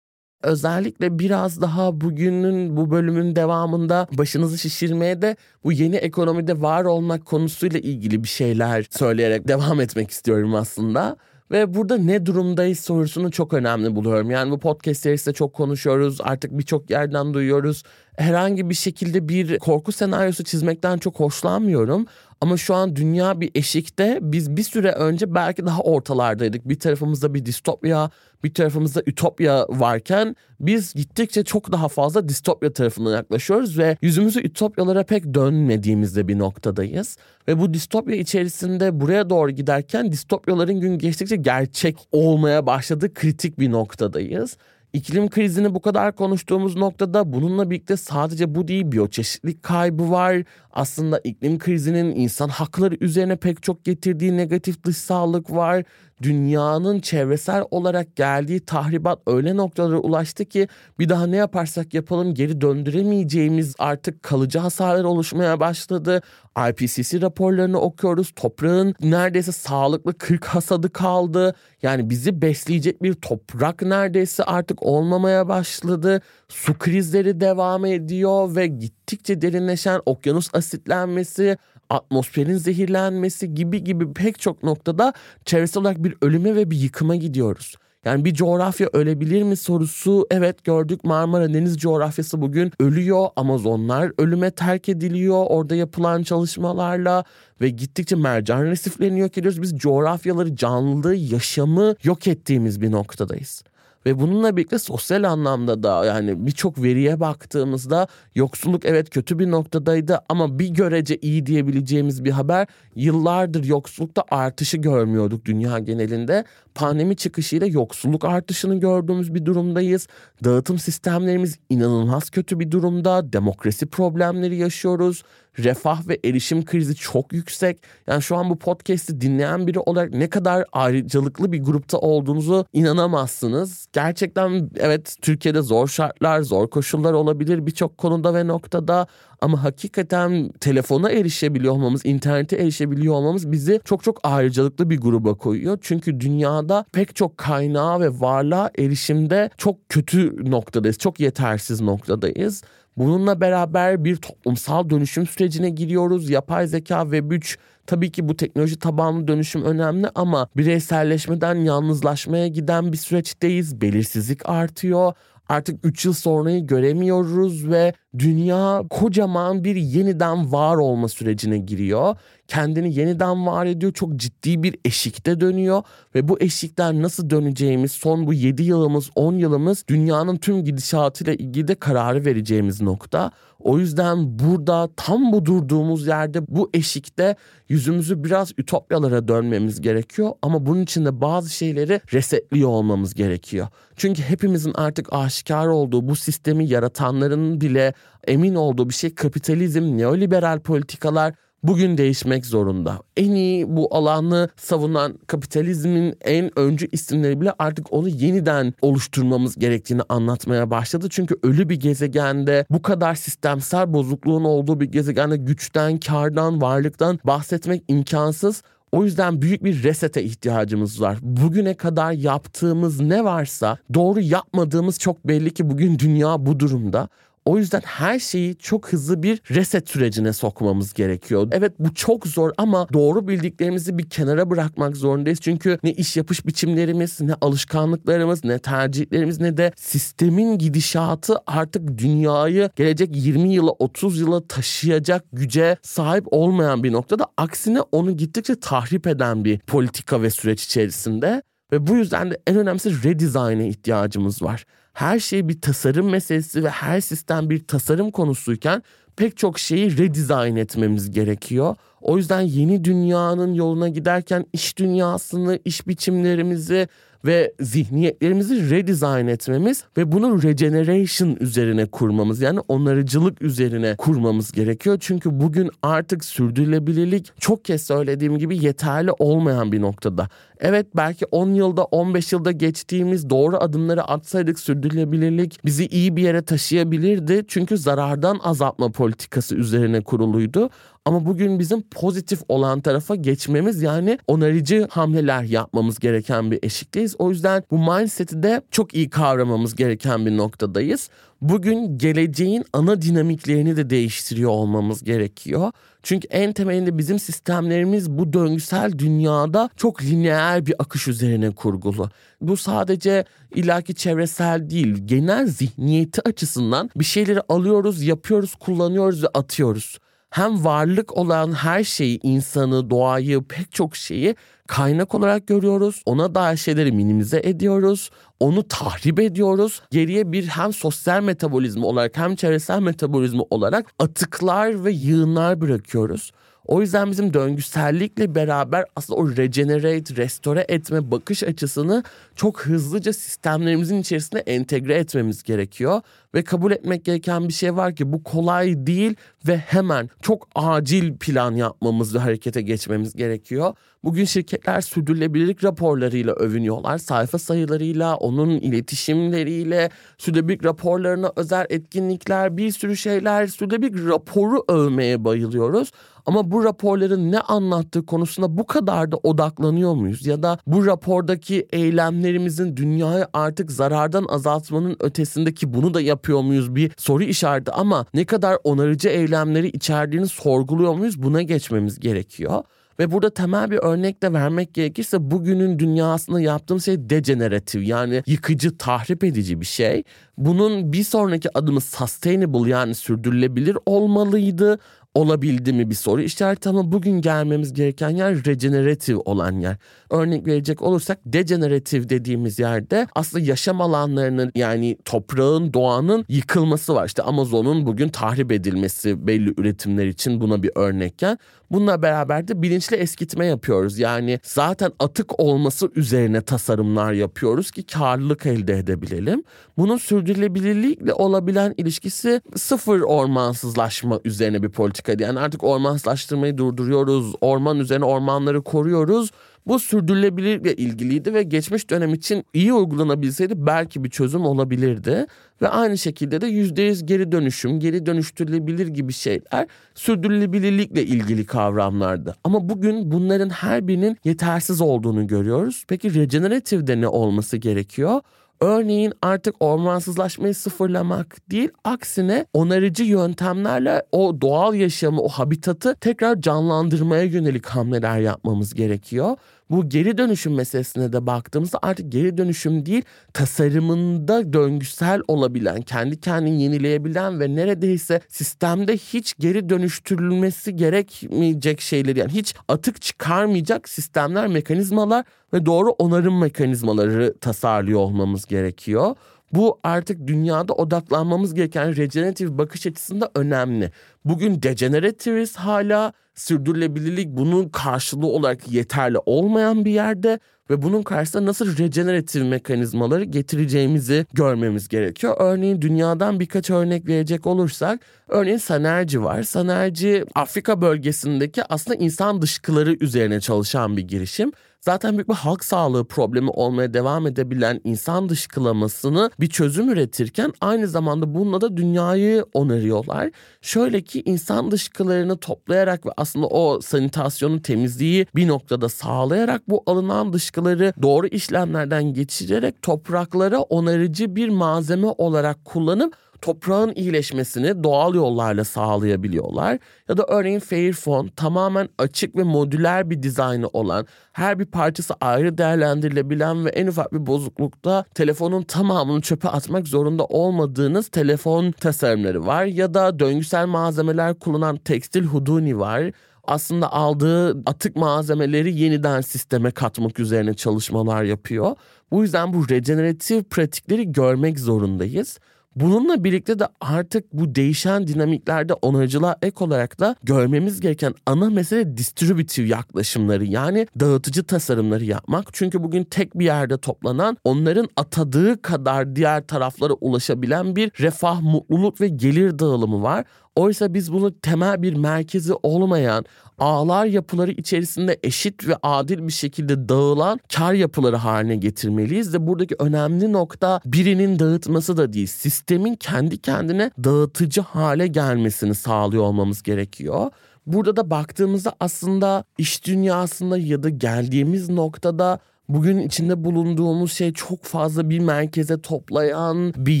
özellikle 0.42 1.18
biraz 1.18 1.60
daha 1.60 2.00
bugünün 2.00 2.76
bu 2.76 2.90
bölümün 2.90 3.36
devamında 3.36 4.08
başınızı 4.12 4.58
şişirmeye 4.58 5.22
de 5.22 5.36
bu 5.64 5.72
yeni 5.72 5.96
ekonomide 5.96 6.60
var 6.60 6.84
olmak 6.84 7.26
konusuyla 7.26 7.80
ilgili 7.80 8.22
bir 8.22 8.28
şeyler 8.28 8.86
söyleyerek 8.90 9.48
devam 9.48 9.80
etmek 9.80 10.10
istiyorum 10.10 10.54
aslında. 10.54 11.16
Ve 11.52 11.74
burada 11.74 11.98
ne 11.98 12.26
durumdayız 12.26 12.80
sorusunu 12.80 13.30
çok 13.30 13.54
önemli 13.54 13.96
buluyorum. 13.96 14.30
Yani 14.30 14.50
bu 14.50 14.58
podcast 14.58 15.00
serisinde 15.00 15.34
çok 15.34 15.54
konuşuyoruz. 15.54 16.18
Artık 16.20 16.58
birçok 16.58 16.90
yerden 16.90 17.34
duyuyoruz. 17.34 17.82
Herhangi 18.16 18.70
bir 18.70 18.74
şekilde 18.74 19.28
bir 19.28 19.58
korku 19.58 19.92
senaryosu 19.92 20.44
çizmekten 20.44 20.98
çok 20.98 21.20
hoşlanmıyorum. 21.20 22.06
Ama 22.42 22.56
şu 22.56 22.74
an 22.74 22.96
dünya 22.96 23.40
bir 23.40 23.50
eşikte. 23.54 24.18
Biz 24.22 24.56
bir 24.56 24.62
süre 24.62 24.92
önce 24.92 25.34
belki 25.34 25.66
daha 25.66 25.80
ortalardaydık. 25.80 26.68
Bir 26.68 26.78
tarafımızda 26.78 27.34
bir 27.34 27.46
distopya, 27.46 28.10
bir 28.44 28.54
tarafımızda 28.54 29.02
ütopya 29.06 29.66
varken 29.68 30.36
biz 30.60 30.94
gittikçe 30.94 31.44
çok 31.44 31.72
daha 31.72 31.88
fazla 31.88 32.28
distopya 32.28 32.72
tarafına 32.72 33.10
yaklaşıyoruz 33.10 33.78
ve 33.78 33.96
yüzümüzü 34.02 34.40
ütopyalara 34.40 35.04
pek 35.04 35.34
dönmediğimizde 35.34 36.28
bir 36.28 36.38
noktadayız. 36.38 37.16
Ve 37.48 37.58
bu 37.60 37.74
distopya 37.74 38.16
içerisinde 38.16 39.00
buraya 39.00 39.30
doğru 39.30 39.50
giderken 39.50 40.12
distopyaların 40.12 40.80
gün 40.80 40.98
geçtikçe 40.98 41.36
gerçek 41.36 41.96
olmaya 42.12 42.66
başladığı 42.66 43.14
kritik 43.14 43.58
bir 43.58 43.70
noktadayız. 43.70 44.56
İklim 44.92 45.30
krizini 45.30 45.74
bu 45.74 45.80
kadar 45.80 46.16
konuştuğumuz 46.16 46.76
noktada 46.76 47.32
bununla 47.32 47.70
birlikte 47.70 47.96
sadece 47.96 48.54
bu 48.54 48.68
değil 48.68 48.92
biyoçeşitlik 48.92 49.62
kaybı 49.62 50.10
var. 50.10 50.44
Aslında 50.72 51.18
iklim 51.18 51.58
krizinin 51.58 52.16
insan 52.16 52.48
hakları 52.48 52.96
üzerine 53.00 53.36
pek 53.36 53.62
çok 53.62 53.84
getirdiği 53.84 54.36
negatif 54.36 54.84
dış 54.84 54.96
sağlık 54.96 55.50
var 55.50 55.84
dünyanın 56.22 57.00
çevresel 57.00 57.64
olarak 57.70 58.16
geldiği 58.16 58.60
tahribat 58.60 59.18
öyle 59.26 59.56
noktalara 59.56 59.98
ulaştı 59.98 60.44
ki 60.44 60.68
bir 60.98 61.08
daha 61.08 61.26
ne 61.26 61.36
yaparsak 61.36 61.94
yapalım 61.94 62.34
geri 62.34 62.60
döndüremeyeceğimiz 62.60 63.74
artık 63.78 64.22
kalıcı 64.22 64.58
hasarlar 64.58 65.04
oluşmaya 65.04 65.60
başladı. 65.60 66.22
IPCC 66.70 67.20
raporlarını 67.20 67.80
okuyoruz. 67.80 68.32
Toprağın 68.36 68.94
neredeyse 69.00 69.52
sağlıklı 69.52 70.18
40 70.18 70.44
hasadı 70.44 70.92
kaldı. 70.92 71.54
Yani 71.82 72.10
bizi 72.10 72.42
besleyecek 72.42 73.02
bir 73.02 73.14
toprak 73.14 73.82
neredeyse 73.82 74.44
artık 74.44 74.82
olmamaya 74.82 75.48
başladı. 75.48 76.20
Su 76.48 76.78
krizleri 76.78 77.40
devam 77.40 77.84
ediyor 77.84 78.56
ve 78.56 78.66
gittikçe 78.66 79.42
derinleşen 79.42 80.00
okyanus 80.06 80.54
asitlenmesi, 80.54 81.56
atmosferin 81.92 82.56
zehirlenmesi 82.56 83.54
gibi 83.54 83.84
gibi 83.84 84.12
pek 84.12 84.40
çok 84.40 84.62
noktada 84.62 85.12
çevresel 85.44 85.80
olarak 85.80 86.04
bir 86.04 86.14
ölüme 86.22 86.56
ve 86.56 86.70
bir 86.70 86.76
yıkıma 86.76 87.16
gidiyoruz. 87.16 87.76
Yani 88.04 88.24
bir 88.24 88.34
coğrafya 88.34 88.88
ölebilir 88.92 89.42
mi 89.42 89.56
sorusu 89.56 90.26
evet 90.30 90.64
gördük 90.64 91.04
Marmara 91.04 91.54
Deniz 91.54 91.78
coğrafyası 91.78 92.40
bugün 92.40 92.72
ölüyor. 92.80 93.26
Amazonlar 93.36 94.12
ölüme 94.18 94.50
terk 94.50 94.88
ediliyor 94.88 95.44
orada 95.48 95.74
yapılan 95.74 96.22
çalışmalarla 96.22 97.24
ve 97.60 97.68
gittikçe 97.68 98.16
mercan 98.16 98.64
resiflerini 98.64 99.20
yok 99.20 99.38
ediyoruz. 99.38 99.62
Biz 99.62 99.76
coğrafyaları 99.76 100.56
canlı 100.56 101.14
yaşamı 101.14 101.94
yok 102.02 102.26
ettiğimiz 102.26 102.80
bir 102.80 102.90
noktadayız. 102.90 103.64
Ve 104.06 104.20
bununla 104.20 104.56
birlikte 104.56 104.78
sosyal 104.78 105.22
anlamda 105.22 105.82
da 105.82 106.04
yani 106.04 106.46
birçok 106.46 106.82
veriye 106.82 107.20
baktığımızda 107.20 108.06
yoksulluk 108.34 108.84
evet 108.84 109.10
kötü 109.10 109.38
bir 109.38 109.50
noktadaydı 109.50 110.20
ama 110.28 110.58
bir 110.58 110.68
görece 110.68 111.16
iyi 111.16 111.46
diyebileceğimiz 111.46 112.24
bir 112.24 112.30
haber 112.30 112.66
yıllardır 112.96 113.64
yoksullukta 113.64 114.24
artışı 114.30 114.76
görmüyorduk 114.76 115.44
dünya 115.44 115.78
genelinde. 115.78 116.44
Pandemi 116.74 117.16
çıkışıyla 117.16 117.66
yoksulluk 117.66 118.24
artışını 118.24 118.80
gördüğümüz 118.80 119.34
bir 119.34 119.46
durumdayız. 119.46 120.08
Dağıtım 120.44 120.78
sistemlerimiz 120.78 121.58
inanılmaz 121.70 122.30
kötü 122.30 122.60
bir 122.60 122.70
durumda. 122.70 123.32
Demokrasi 123.32 123.86
problemleri 123.86 124.56
yaşıyoruz 124.56 125.22
refah 125.58 126.08
ve 126.08 126.18
erişim 126.24 126.64
krizi 126.64 126.94
çok 126.94 127.32
yüksek. 127.32 127.82
Yani 128.06 128.22
şu 128.22 128.36
an 128.36 128.50
bu 128.50 128.58
podcast'i 128.58 129.20
dinleyen 129.20 129.66
biri 129.66 129.78
olarak 129.78 130.14
ne 130.14 130.30
kadar 130.30 130.64
ayrıcalıklı 130.72 131.52
bir 131.52 131.62
grupta 131.62 131.98
olduğunuzu 131.98 132.66
inanamazsınız. 132.72 133.86
Gerçekten 133.92 134.70
evet 134.76 135.16
Türkiye'de 135.22 135.62
zor 135.62 135.88
şartlar, 135.88 136.42
zor 136.42 136.70
koşullar 136.70 137.12
olabilir 137.12 137.66
birçok 137.66 137.98
konuda 137.98 138.34
ve 138.34 138.46
noktada 138.46 139.06
ama 139.40 139.64
hakikaten 139.64 140.50
telefona 140.60 141.10
erişebiliyor 141.10 141.72
olmamız, 141.72 142.06
internete 142.06 142.56
erişebiliyor 142.56 143.14
olmamız 143.14 143.52
bizi 143.52 143.80
çok 143.84 144.04
çok 144.04 144.20
ayrıcalıklı 144.22 144.90
bir 144.90 145.00
gruba 145.00 145.34
koyuyor. 145.34 145.78
Çünkü 145.80 146.20
dünyada 146.20 146.84
pek 146.92 147.16
çok 147.16 147.38
kaynağa 147.38 148.00
ve 148.00 148.20
varlığa 148.20 148.70
erişimde 148.78 149.50
çok 149.56 149.88
kötü 149.88 150.50
noktadayız, 150.50 150.98
çok 150.98 151.20
yetersiz 151.20 151.80
noktadayız. 151.80 152.62
Bununla 152.96 153.40
beraber 153.40 154.04
bir 154.04 154.16
toplumsal 154.16 154.90
dönüşüm 154.90 155.26
sürecine 155.26 155.70
giriyoruz. 155.70 156.30
Yapay 156.30 156.66
zeka 156.66 157.10
ve 157.10 157.18
3 157.18 157.58
tabii 157.86 158.12
ki 158.12 158.28
bu 158.28 158.36
teknoloji 158.36 158.78
tabanlı 158.78 159.28
dönüşüm 159.28 159.62
önemli 159.64 160.08
ama 160.14 160.48
bireyselleşmeden 160.56 161.54
yalnızlaşmaya 161.54 162.46
giden 162.46 162.92
bir 162.92 162.96
süreçteyiz. 162.96 163.80
Belirsizlik 163.80 164.48
artıyor. 164.48 165.12
Artık 165.52 165.86
3 165.86 166.04
yıl 166.04 166.12
sonrayı 166.12 166.66
göremiyoruz 166.66 167.68
ve 167.68 167.92
dünya 168.18 168.82
kocaman 168.90 169.64
bir 169.64 169.76
yeniden 169.76 170.52
var 170.52 170.76
olma 170.76 171.08
sürecine 171.08 171.58
giriyor. 171.58 172.16
Kendini 172.48 172.94
yeniden 172.94 173.46
var 173.46 173.66
ediyor. 173.66 173.92
Çok 173.92 174.16
ciddi 174.16 174.62
bir 174.62 174.76
eşikte 174.84 175.40
dönüyor 175.40 175.82
ve 176.14 176.28
bu 176.28 176.40
eşikten 176.40 177.02
nasıl 177.02 177.30
döneceğimiz 177.30 177.92
son 177.92 178.26
bu 178.26 178.34
7 178.34 178.62
yılımız 178.62 179.10
10 179.14 179.34
yılımız 179.34 179.84
dünyanın 179.88 180.36
tüm 180.36 180.64
gidişatıyla 180.64 181.34
ilgili 181.34 181.68
de 181.68 181.74
kararı 181.74 182.24
vereceğimiz 182.24 182.80
nokta. 182.80 183.30
O 183.64 183.78
yüzden 183.78 184.38
burada 184.38 184.88
tam 184.96 185.32
bu 185.32 185.44
durduğumuz 185.44 186.06
yerde 186.06 186.46
bu 186.48 186.70
eşikte 186.74 187.36
yüzümüzü 187.68 188.24
biraz 188.24 188.52
ütopyalara 188.58 189.28
dönmemiz 189.28 189.80
gerekiyor 189.80 190.32
ama 190.42 190.66
bunun 190.66 190.82
için 190.82 191.04
de 191.04 191.20
bazı 191.20 191.50
şeyleri 191.50 192.00
resetliyor 192.12 192.68
olmamız 192.68 193.14
gerekiyor. 193.14 193.68
Çünkü 193.96 194.22
hepimizin 194.22 194.72
artık 194.74 195.12
aşikar 195.12 195.66
olduğu 195.66 196.08
bu 196.08 196.16
sistemi 196.16 196.68
yaratanların 196.68 197.60
bile 197.60 197.92
emin 198.26 198.54
olduğu 198.54 198.88
bir 198.88 198.94
şey 198.94 199.14
kapitalizm, 199.14 199.98
neoliberal 199.98 200.60
politikalar 200.60 201.34
bugün 201.62 201.98
değişmek 201.98 202.46
zorunda. 202.46 202.98
En 203.16 203.30
iyi 203.30 203.76
bu 203.76 203.96
alanı 203.96 204.48
savunan 204.56 205.18
kapitalizmin 205.26 206.14
en 206.20 206.58
öncü 206.58 206.88
isimleri 206.92 207.40
bile 207.40 207.52
artık 207.58 207.92
onu 207.92 208.08
yeniden 208.08 208.74
oluşturmamız 208.82 209.56
gerektiğini 209.56 210.02
anlatmaya 210.08 210.70
başladı. 210.70 211.06
Çünkü 211.10 211.36
ölü 211.42 211.68
bir 211.68 211.80
gezegende 211.80 212.66
bu 212.70 212.82
kadar 212.82 213.14
sistemsel 213.14 213.92
bozukluğun 213.92 214.44
olduğu 214.44 214.80
bir 214.80 214.86
gezegende 214.86 215.36
güçten, 215.36 215.98
kardan, 215.98 216.60
varlıktan 216.60 217.18
bahsetmek 217.24 217.82
imkansız. 217.88 218.62
O 218.92 219.04
yüzden 219.04 219.42
büyük 219.42 219.64
bir 219.64 219.82
resete 219.82 220.22
ihtiyacımız 220.22 221.00
var. 221.00 221.18
Bugüne 221.22 221.74
kadar 221.74 222.12
yaptığımız 222.12 223.00
ne 223.00 223.24
varsa 223.24 223.78
doğru 223.94 224.20
yapmadığımız 224.20 224.98
çok 224.98 225.28
belli 225.28 225.54
ki 225.54 225.70
bugün 225.70 225.98
dünya 225.98 226.46
bu 226.46 226.60
durumda. 226.60 227.08
O 227.44 227.58
yüzden 227.58 227.82
her 227.84 228.18
şeyi 228.18 228.56
çok 228.56 228.92
hızlı 228.92 229.22
bir 229.22 229.42
reset 229.50 229.88
sürecine 229.88 230.32
sokmamız 230.32 230.92
gerekiyor. 230.92 231.48
Evet 231.52 231.72
bu 231.78 231.94
çok 231.94 232.26
zor 232.26 232.50
ama 232.56 232.86
doğru 232.92 233.28
bildiklerimizi 233.28 233.98
bir 233.98 234.10
kenara 234.10 234.50
bırakmak 234.50 234.96
zorundayız. 234.96 235.38
Çünkü 235.40 235.78
ne 235.82 235.92
iş 235.92 236.16
yapış 236.16 236.46
biçimlerimiz, 236.46 237.20
ne 237.20 237.34
alışkanlıklarımız, 237.40 238.44
ne 238.44 238.58
tercihlerimiz 238.58 239.40
ne 239.40 239.56
de 239.56 239.72
sistemin 239.76 240.58
gidişatı 240.58 241.34
artık 241.46 241.98
dünyayı 241.98 242.70
gelecek 242.76 243.10
20 243.12 243.54
yıla 243.54 243.70
30 243.70 244.20
yıla 244.20 244.46
taşıyacak 244.46 245.24
güce 245.32 245.76
sahip 245.82 246.24
olmayan 246.30 246.82
bir 246.82 246.92
noktada. 246.92 247.26
Aksine 247.36 247.80
onu 247.80 248.16
gittikçe 248.16 248.60
tahrip 248.60 249.06
eden 249.06 249.44
bir 249.44 249.58
politika 249.58 250.22
ve 250.22 250.30
süreç 250.30 250.64
içerisinde. 250.64 251.42
Ve 251.72 251.86
bu 251.86 251.96
yüzden 251.96 252.30
de 252.30 252.38
en 252.46 252.56
önemlisi 252.56 253.04
redesign'e 253.04 253.68
ihtiyacımız 253.68 254.42
var 254.42 254.64
her 254.92 255.18
şey 255.18 255.48
bir 255.48 255.60
tasarım 255.60 256.10
meselesi 256.10 256.64
ve 256.64 256.68
her 256.68 257.00
sistem 257.00 257.50
bir 257.50 257.66
tasarım 257.66 258.10
konusuyken 258.10 258.82
pek 259.16 259.36
çok 259.36 259.58
şeyi 259.58 259.98
redesign 259.98 260.56
etmemiz 260.56 261.10
gerekiyor. 261.10 261.76
O 262.00 262.16
yüzden 262.16 262.40
yeni 262.40 262.84
dünyanın 262.84 263.54
yoluna 263.54 263.88
giderken 263.88 264.46
iş 264.52 264.78
dünyasını, 264.78 265.58
iş 265.64 265.88
biçimlerimizi 265.88 266.88
ve 267.24 267.52
zihniyetlerimizi 267.60 268.70
redesign 268.70 269.26
etmemiz 269.26 269.84
ve 269.96 270.12
bunu 270.12 270.42
regeneration 270.42 271.36
üzerine 271.40 271.86
kurmamız 271.86 272.40
yani 272.40 272.60
onarıcılık 272.68 273.42
üzerine 273.42 273.96
kurmamız 273.98 274.52
gerekiyor. 274.52 274.96
Çünkü 275.00 275.40
bugün 275.40 275.70
artık 275.82 276.24
sürdürülebilirlik 276.24 277.40
çok 277.40 277.64
kez 277.64 277.82
söylediğim 277.82 278.38
gibi 278.38 278.64
yeterli 278.64 279.10
olmayan 279.18 279.72
bir 279.72 279.80
noktada. 279.80 280.28
Evet 280.60 280.86
belki 280.96 281.26
10 281.26 281.54
yılda 281.54 281.84
15 281.84 282.32
yılda 282.32 282.52
geçtiğimiz 282.52 283.30
doğru 283.30 283.56
adımları 283.56 284.02
atsaydık 284.02 284.58
sürdürülebilirlik 284.60 285.64
bizi 285.64 285.86
iyi 285.86 286.16
bir 286.16 286.22
yere 286.22 286.42
taşıyabilirdi. 286.42 287.44
Çünkü 287.48 287.78
zarardan 287.78 288.40
azaltma 288.42 288.90
politikası 288.90 289.56
üzerine 289.56 290.00
kuruluydu. 290.00 290.70
Ama 291.04 291.26
bugün 291.26 291.58
bizim 291.58 291.82
pozitif 291.82 292.40
olan 292.48 292.80
tarafa 292.80 293.14
geçmemiz 293.14 293.82
yani 293.82 294.18
onarıcı 294.26 294.86
hamleler 294.90 295.42
yapmamız 295.42 295.98
gereken 295.98 296.50
bir 296.50 296.58
eşikteyiz. 296.62 297.16
O 297.18 297.30
yüzden 297.30 297.64
bu 297.70 297.78
mindset'i 297.78 298.42
de 298.42 298.62
çok 298.70 298.94
iyi 298.94 299.10
kavramamız 299.10 299.74
gereken 299.74 300.26
bir 300.26 300.36
noktadayız. 300.36 301.10
Bugün 301.40 301.98
geleceğin 301.98 302.64
ana 302.72 303.02
dinamiklerini 303.02 303.76
de 303.76 303.90
değiştiriyor 303.90 304.50
olmamız 304.50 305.04
gerekiyor. 305.04 305.72
Çünkü 306.02 306.28
en 306.28 306.52
temelinde 306.52 306.98
bizim 306.98 307.18
sistemlerimiz 307.18 308.10
bu 308.10 308.32
döngüsel 308.32 308.98
dünyada 308.98 309.70
çok 309.76 310.02
lineer 310.02 310.66
bir 310.66 310.74
akış 310.78 311.08
üzerine 311.08 311.50
kurgulu. 311.50 312.10
Bu 312.40 312.56
sadece 312.56 313.24
ilaki 313.54 313.94
çevresel 313.94 314.70
değil, 314.70 314.96
genel 315.04 315.46
zihniyeti 315.46 316.28
açısından 316.28 316.90
bir 316.96 317.04
şeyleri 317.04 317.40
alıyoruz, 317.48 318.02
yapıyoruz, 318.02 318.54
kullanıyoruz 318.54 319.22
ve 319.22 319.28
atıyoruz 319.34 319.98
hem 320.32 320.64
varlık 320.64 321.16
olan 321.16 321.52
her 321.52 321.84
şeyi, 321.84 322.20
insanı, 322.22 322.90
doğayı, 322.90 323.42
pek 323.42 323.72
çok 323.72 323.96
şeyi 323.96 324.36
kaynak 324.66 325.14
olarak 325.14 325.46
görüyoruz. 325.46 326.02
Ona 326.06 326.34
dair 326.34 326.56
şeyleri 326.56 326.92
minimize 326.92 327.40
ediyoruz. 327.44 328.10
Onu 328.40 328.68
tahrip 328.68 329.20
ediyoruz. 329.20 329.82
Geriye 329.90 330.32
bir 330.32 330.46
hem 330.46 330.72
sosyal 330.72 331.22
metabolizma 331.22 331.86
olarak 331.86 332.16
hem 332.16 332.36
çevresel 332.36 332.80
metabolizma 332.80 333.44
olarak 333.50 333.86
atıklar 333.98 334.84
ve 334.84 334.92
yığınlar 334.92 335.60
bırakıyoruz. 335.60 336.32
O 336.66 336.80
yüzden 336.80 337.10
bizim 337.10 337.34
döngüsellikle 337.34 338.34
beraber 338.34 338.84
aslında 338.96 339.20
o 339.20 339.36
regenerate, 339.36 340.16
restore 340.16 340.64
etme 340.68 341.10
bakış 341.10 341.42
açısını 341.42 342.02
çok 342.36 342.60
hızlıca 342.60 343.12
sistemlerimizin 343.12 344.00
içerisine 344.00 344.40
entegre 344.40 344.94
etmemiz 344.94 345.42
gerekiyor. 345.42 346.00
Ve 346.34 346.44
kabul 346.44 346.72
etmek 346.72 347.04
gereken 347.04 347.48
bir 347.48 347.52
şey 347.52 347.76
var 347.76 347.94
ki 347.94 348.12
bu 348.12 348.22
kolay 348.22 348.86
değil 348.86 349.14
ve 349.46 349.56
hemen 349.56 350.10
çok 350.22 350.48
acil 350.54 351.16
plan 351.16 351.54
yapmamız 351.54 352.14
ve 352.14 352.18
harekete 352.18 352.62
geçmemiz 352.62 353.14
gerekiyor. 353.14 353.74
Bugün 354.04 354.24
şirketler 354.24 354.80
sürdürülebilirlik 354.80 355.64
raporlarıyla 355.64 356.32
övünüyorlar. 356.32 356.98
Sayfa 356.98 357.38
sayılarıyla, 357.38 358.16
onun 358.16 358.50
iletişimleriyle, 358.50 359.90
sürdürülebilirlik 360.18 360.64
raporlarına 360.64 361.32
özel 361.36 361.66
etkinlikler, 361.70 362.56
bir 362.56 362.70
sürü 362.70 362.96
şeyler, 362.96 363.46
sürdürülebilirlik 363.46 364.10
raporu 364.10 364.64
övmeye 364.68 365.24
bayılıyoruz. 365.24 365.92
Ama 366.26 366.50
bu 366.50 366.64
raporların 366.64 367.32
ne 367.32 367.40
anlattığı 367.40 368.06
konusunda 368.06 368.58
bu 368.58 368.66
kadar 368.66 369.12
da 369.12 369.16
odaklanıyor 369.16 369.94
muyuz? 369.94 370.26
Ya 370.26 370.42
da 370.42 370.58
bu 370.66 370.86
rapordaki 370.86 371.66
eylemlerimizin 371.72 372.76
dünyayı 372.76 373.26
artık 373.32 373.70
zarardan 373.72 374.26
azaltmanın 374.28 374.96
ötesindeki 375.00 375.74
bunu 375.74 375.94
da 375.94 376.00
yapıyor 376.00 376.40
muyuz 376.40 376.74
bir 376.74 376.92
soru 376.96 377.22
işareti 377.22 377.72
ama 377.72 378.06
ne 378.14 378.24
kadar 378.24 378.58
onarıcı 378.64 379.08
eylemleri 379.08 379.68
içerdiğini 379.68 380.28
sorguluyor 380.28 380.94
muyuz? 380.94 381.22
Buna 381.22 381.42
geçmemiz 381.42 382.00
gerekiyor. 382.00 382.62
Ve 382.98 383.10
burada 383.10 383.30
temel 383.30 383.70
bir 383.70 383.78
örnek 383.78 384.22
de 384.22 384.32
vermek 384.32 384.74
gerekirse 384.74 385.30
bugünün 385.30 385.78
dünyasında 385.78 386.40
yaptığım 386.40 386.80
şey 386.80 387.10
degeneratif 387.10 387.86
yani 387.86 388.22
yıkıcı, 388.26 388.78
tahrip 388.78 389.24
edici 389.24 389.60
bir 389.60 389.66
şey. 389.66 390.02
Bunun 390.38 390.92
bir 390.92 391.04
sonraki 391.04 391.58
adımı 391.58 391.80
sustainable 391.80 392.70
yani 392.70 392.94
sürdürülebilir 392.94 393.78
olmalıydı 393.86 394.78
olabildi 395.14 395.72
mi 395.72 395.90
bir 395.90 395.94
soru 395.94 396.22
işareti 396.22 396.68
ama 396.68 396.92
bugün 396.92 397.20
gelmemiz 397.20 397.72
gereken 397.72 398.10
yer 398.10 398.44
regeneratif 398.44 399.18
olan 399.24 399.52
yer. 399.52 399.76
Örnek 400.10 400.46
verecek 400.46 400.82
olursak 400.82 401.18
degeneratif 401.26 402.08
dediğimiz 402.08 402.58
yerde 402.58 403.06
aslında 403.14 403.44
yaşam 403.44 403.80
alanlarının 403.80 404.52
yani 404.54 404.98
toprağın, 405.04 405.72
doğanın 405.72 406.24
yıkılması 406.28 406.94
var. 406.94 407.06
İşte 407.06 407.22
Amazon'un 407.22 407.86
bugün 407.86 408.08
tahrip 408.08 408.52
edilmesi 408.52 409.26
belli 409.26 409.54
üretimler 409.56 410.06
için 410.06 410.40
buna 410.40 410.62
bir 410.62 410.70
örnekken. 410.74 411.38
Bununla 411.70 412.02
beraber 412.02 412.48
de 412.48 412.62
bilinçli 412.62 412.96
eskitme 412.96 413.46
yapıyoruz. 413.46 413.98
Yani 413.98 414.40
zaten 414.42 414.92
atık 414.98 415.40
olması 415.40 415.90
üzerine 415.96 416.40
tasarımlar 416.40 417.12
yapıyoruz 417.12 417.70
ki 417.70 417.82
karlılık 417.82 418.46
elde 418.46 418.78
edebilelim. 418.78 419.44
Bunun 419.78 419.96
sürdürülebilirlikle 419.96 421.14
olabilen 421.14 421.74
ilişkisi 421.76 422.40
sıfır 422.56 423.00
ormansızlaşma 423.00 424.20
üzerine 424.24 424.62
bir 424.62 424.68
politika. 425.02 425.24
Yani 425.24 425.40
artık 425.40 425.64
ormansızlaştırmayı 425.64 426.58
durduruyoruz. 426.58 427.34
Orman 427.40 427.78
üzerine 427.78 428.04
ormanları 428.04 428.62
koruyoruz 428.62 429.30
bu 429.66 429.78
sürdürülebilirlikle 429.78 430.74
ilgiliydi 430.74 431.34
ve 431.34 431.42
geçmiş 431.42 431.90
dönem 431.90 432.14
için 432.14 432.44
iyi 432.54 432.72
uygulanabilseydi 432.72 433.66
belki 433.66 434.04
bir 434.04 434.10
çözüm 434.10 434.44
olabilirdi. 434.44 435.26
Ve 435.62 435.68
aynı 435.68 435.98
şekilde 435.98 436.40
de 436.40 436.46
%100 436.46 437.04
geri 437.04 437.32
dönüşüm, 437.32 437.80
geri 437.80 438.06
dönüştürülebilir 438.06 438.86
gibi 438.86 439.12
şeyler 439.12 439.66
sürdürülebilirlikle 439.94 441.02
ilgili 441.02 441.46
kavramlardı. 441.46 442.36
Ama 442.44 442.68
bugün 442.68 443.10
bunların 443.12 443.50
her 443.50 443.88
birinin 443.88 444.16
yetersiz 444.24 444.80
olduğunu 444.80 445.26
görüyoruz. 445.26 445.84
Peki 445.88 446.14
regeneratifde 446.14 447.00
ne 447.00 447.08
olması 447.08 447.56
gerekiyor? 447.56 448.20
Örneğin 448.62 449.12
artık 449.22 449.54
ormansızlaşmayı 449.60 450.54
sıfırlamak 450.54 451.50
değil, 451.50 451.68
aksine 451.84 452.46
onarıcı 452.52 453.04
yöntemlerle 453.04 454.02
o 454.12 454.40
doğal 454.40 454.74
yaşamı, 454.74 455.22
o 455.22 455.28
habitatı 455.28 455.94
tekrar 455.94 456.40
canlandırmaya 456.40 457.22
yönelik 457.22 457.66
hamleler 457.66 458.18
yapmamız 458.18 458.74
gerekiyor. 458.74 459.36
Bu 459.72 459.88
geri 459.88 460.18
dönüşüm 460.18 460.54
meselesine 460.54 461.12
de 461.12 461.26
baktığımızda 461.26 461.78
artık 461.82 462.12
geri 462.12 462.38
dönüşüm 462.38 462.86
değil 462.86 463.02
tasarımında 463.32 464.52
döngüsel 464.52 465.20
olabilen, 465.28 465.82
kendi 465.82 466.20
kendini 466.20 466.62
yenileyebilen 466.62 467.40
ve 467.40 467.54
neredeyse 467.54 468.20
sistemde 468.28 468.96
hiç 468.96 469.34
geri 469.38 469.68
dönüştürülmesi 469.68 470.76
gerekmeyecek 470.76 471.80
şeyler 471.80 472.16
yani 472.16 472.32
hiç 472.32 472.54
atık 472.68 473.02
çıkarmayacak 473.02 473.88
sistemler, 473.88 474.46
mekanizmalar 474.46 475.24
ve 475.52 475.66
doğru 475.66 475.90
onarım 475.90 476.40
mekanizmaları 476.40 477.34
tasarlıyor 477.40 478.00
olmamız 478.00 478.46
gerekiyor. 478.46 479.16
Bu 479.52 479.80
artık 479.82 480.26
dünyada 480.26 480.72
odaklanmamız 480.72 481.54
gereken 481.54 481.96
regeneratif 481.96 482.50
bakış 482.50 482.86
açısında 482.86 483.30
önemli. 483.34 483.92
Bugün 484.24 484.62
degenerativiz 484.62 485.56
hala 485.56 486.12
sürdürülebilirlik 486.42 487.28
bunun 487.28 487.68
karşılığı 487.68 488.26
olarak 488.26 488.72
yeterli 488.72 489.18
olmayan 489.26 489.84
bir 489.84 489.90
yerde 489.90 490.38
ve 490.70 490.82
bunun 490.82 491.02
karşısında 491.02 491.46
nasıl 491.46 491.78
regeneratif 491.78 492.42
mekanizmaları 492.42 493.24
getireceğimizi 493.24 494.26
görmemiz 494.32 494.88
gerekiyor. 494.88 495.36
Örneğin 495.38 495.80
dünyadan 495.80 496.40
birkaç 496.40 496.70
örnek 496.70 497.06
verecek 497.06 497.46
olursak 497.46 498.00
örneğin 498.28 498.58
Sanerci 498.58 499.22
var. 499.22 499.42
Sanerci 499.42 500.24
Afrika 500.34 500.80
bölgesindeki 500.80 501.64
aslında 501.64 501.96
insan 501.96 502.42
dışkıları 502.42 502.96
üzerine 503.00 503.40
çalışan 503.40 503.96
bir 503.96 504.02
girişim 504.02 504.52
zaten 504.84 505.12
büyük 505.18 505.28
bir 505.28 505.34
halk 505.34 505.64
sağlığı 505.64 506.04
problemi 506.04 506.50
olmaya 506.50 506.94
devam 506.94 507.26
edebilen 507.26 507.80
insan 507.84 508.28
dışkılamasını 508.28 509.30
bir 509.40 509.48
çözüm 509.48 509.90
üretirken 509.90 510.52
aynı 510.60 510.88
zamanda 510.88 511.34
bununla 511.34 511.60
da 511.60 511.76
dünyayı 511.76 512.44
onarıyorlar. 512.52 513.30
Şöyle 513.60 514.02
ki 514.02 514.22
insan 514.24 514.70
dışkılarını 514.70 515.36
toplayarak 515.36 516.06
ve 516.06 516.10
aslında 516.16 516.31
o 516.50 516.80
sanitasyonun 516.80 517.58
temizliği 517.58 518.26
bir 518.34 518.48
noktada 518.48 518.88
sağlayarak 518.88 519.68
bu 519.68 519.82
alınan 519.86 520.32
dışkıları 520.32 520.92
doğru 521.02 521.26
işlemlerden 521.26 522.04
geçirerek 522.14 522.82
topraklara 522.82 523.60
onarıcı 523.60 524.36
bir 524.36 524.48
malzeme 524.48 525.06
olarak 525.06 525.64
kullanıp 525.64 526.14
toprağın 526.42 526.92
iyileşmesini 526.94 527.84
doğal 527.84 528.14
yollarla 528.14 528.64
sağlayabiliyorlar. 528.64 529.78
Ya 530.08 530.16
da 530.16 530.24
örneğin 530.28 530.60
Fairphone 530.60 531.30
tamamen 531.36 531.88
açık 531.98 532.36
ve 532.36 532.42
modüler 532.42 533.10
bir 533.10 533.22
dizaynı 533.22 533.68
olan, 533.68 534.06
her 534.32 534.58
bir 534.58 534.66
parçası 534.66 535.14
ayrı 535.20 535.58
değerlendirilebilen 535.58 536.64
ve 536.64 536.70
en 536.70 536.86
ufak 536.86 537.12
bir 537.12 537.26
bozuklukta 537.26 538.04
telefonun 538.14 538.62
tamamını 538.62 539.20
çöpe 539.20 539.48
atmak 539.48 539.88
zorunda 539.88 540.24
olmadığınız 540.24 541.08
telefon 541.08 541.72
tasarımları 541.72 542.46
var. 542.46 542.64
Ya 542.64 542.94
da 542.94 543.18
döngüsel 543.18 543.66
malzemeler 543.66 544.34
kullanan 544.34 544.76
tekstil 544.76 545.24
Huduni 545.24 545.78
var 545.78 546.12
aslında 546.44 546.92
aldığı 546.92 547.50
atık 547.50 547.96
malzemeleri 547.96 548.78
yeniden 548.78 549.20
sisteme 549.20 549.70
katmak 549.70 550.20
üzerine 550.20 550.54
çalışmalar 550.54 551.22
yapıyor. 551.22 551.76
Bu 552.10 552.22
yüzden 552.22 552.52
bu 552.52 552.68
regeneratif 552.68 553.50
pratikleri 553.50 554.12
görmek 554.12 554.58
zorundayız. 554.58 555.38
Bununla 555.76 556.24
birlikte 556.24 556.58
de 556.58 556.68
artık 556.80 557.32
bu 557.32 557.54
değişen 557.54 558.06
dinamiklerde 558.06 558.74
onarıcılığa 558.74 559.36
ek 559.42 559.64
olarak 559.64 560.00
da 560.00 560.16
görmemiz 560.22 560.80
gereken 560.80 561.14
ana 561.26 561.50
mesele 561.50 561.96
distributive 561.96 562.68
yaklaşımları 562.68 563.44
yani 563.44 563.86
dağıtıcı 564.00 564.44
tasarımları 564.44 565.04
yapmak. 565.04 565.54
Çünkü 565.54 565.82
bugün 565.82 566.04
tek 566.04 566.38
bir 566.38 566.44
yerde 566.44 566.78
toplanan 566.78 567.36
onların 567.44 567.88
atadığı 567.96 568.62
kadar 568.62 569.16
diğer 569.16 569.46
taraflara 569.46 569.92
ulaşabilen 569.92 570.76
bir 570.76 570.92
refah, 571.00 571.40
mutluluk 571.40 572.00
ve 572.00 572.08
gelir 572.08 572.58
dağılımı 572.58 573.02
var. 573.02 573.24
Oysa 573.56 573.94
biz 573.94 574.12
bunu 574.12 574.40
temel 574.40 574.82
bir 574.82 574.94
merkezi 574.94 575.52
olmayan 575.62 576.24
ağlar 576.58 577.06
yapıları 577.06 577.50
içerisinde 577.50 578.18
eşit 578.22 578.68
ve 578.68 578.76
adil 578.82 579.26
bir 579.26 579.32
şekilde 579.32 579.88
dağılan 579.88 580.40
kar 580.54 580.72
yapıları 580.72 581.16
haline 581.16 581.56
getirmeliyiz 581.56 582.34
ve 582.34 582.46
buradaki 582.46 582.76
önemli 582.78 583.32
nokta 583.32 583.80
birinin 583.84 584.38
dağıtması 584.38 584.96
da 584.96 585.12
değil 585.12 585.26
sistemin 585.26 585.94
kendi 585.94 586.38
kendine 586.38 586.90
dağıtıcı 587.04 587.60
hale 587.60 588.06
gelmesini 588.06 588.74
sağlıyor 588.74 589.22
olmamız 589.22 589.62
gerekiyor. 589.62 590.30
Burada 590.66 590.96
da 590.96 591.10
baktığımızda 591.10 591.72
aslında 591.80 592.44
iş 592.58 592.86
dünyasında 592.86 593.58
ya 593.58 593.82
da 593.82 593.88
geldiğimiz 593.88 594.68
noktada 594.68 595.38
bugün 595.74 595.98
içinde 595.98 596.44
bulunduğumuz 596.44 597.12
şey 597.12 597.32
çok 597.32 597.64
fazla 597.64 598.10
bir 598.10 598.18
merkeze 598.18 598.80
toplayan 598.80 599.74
bir 599.76 600.00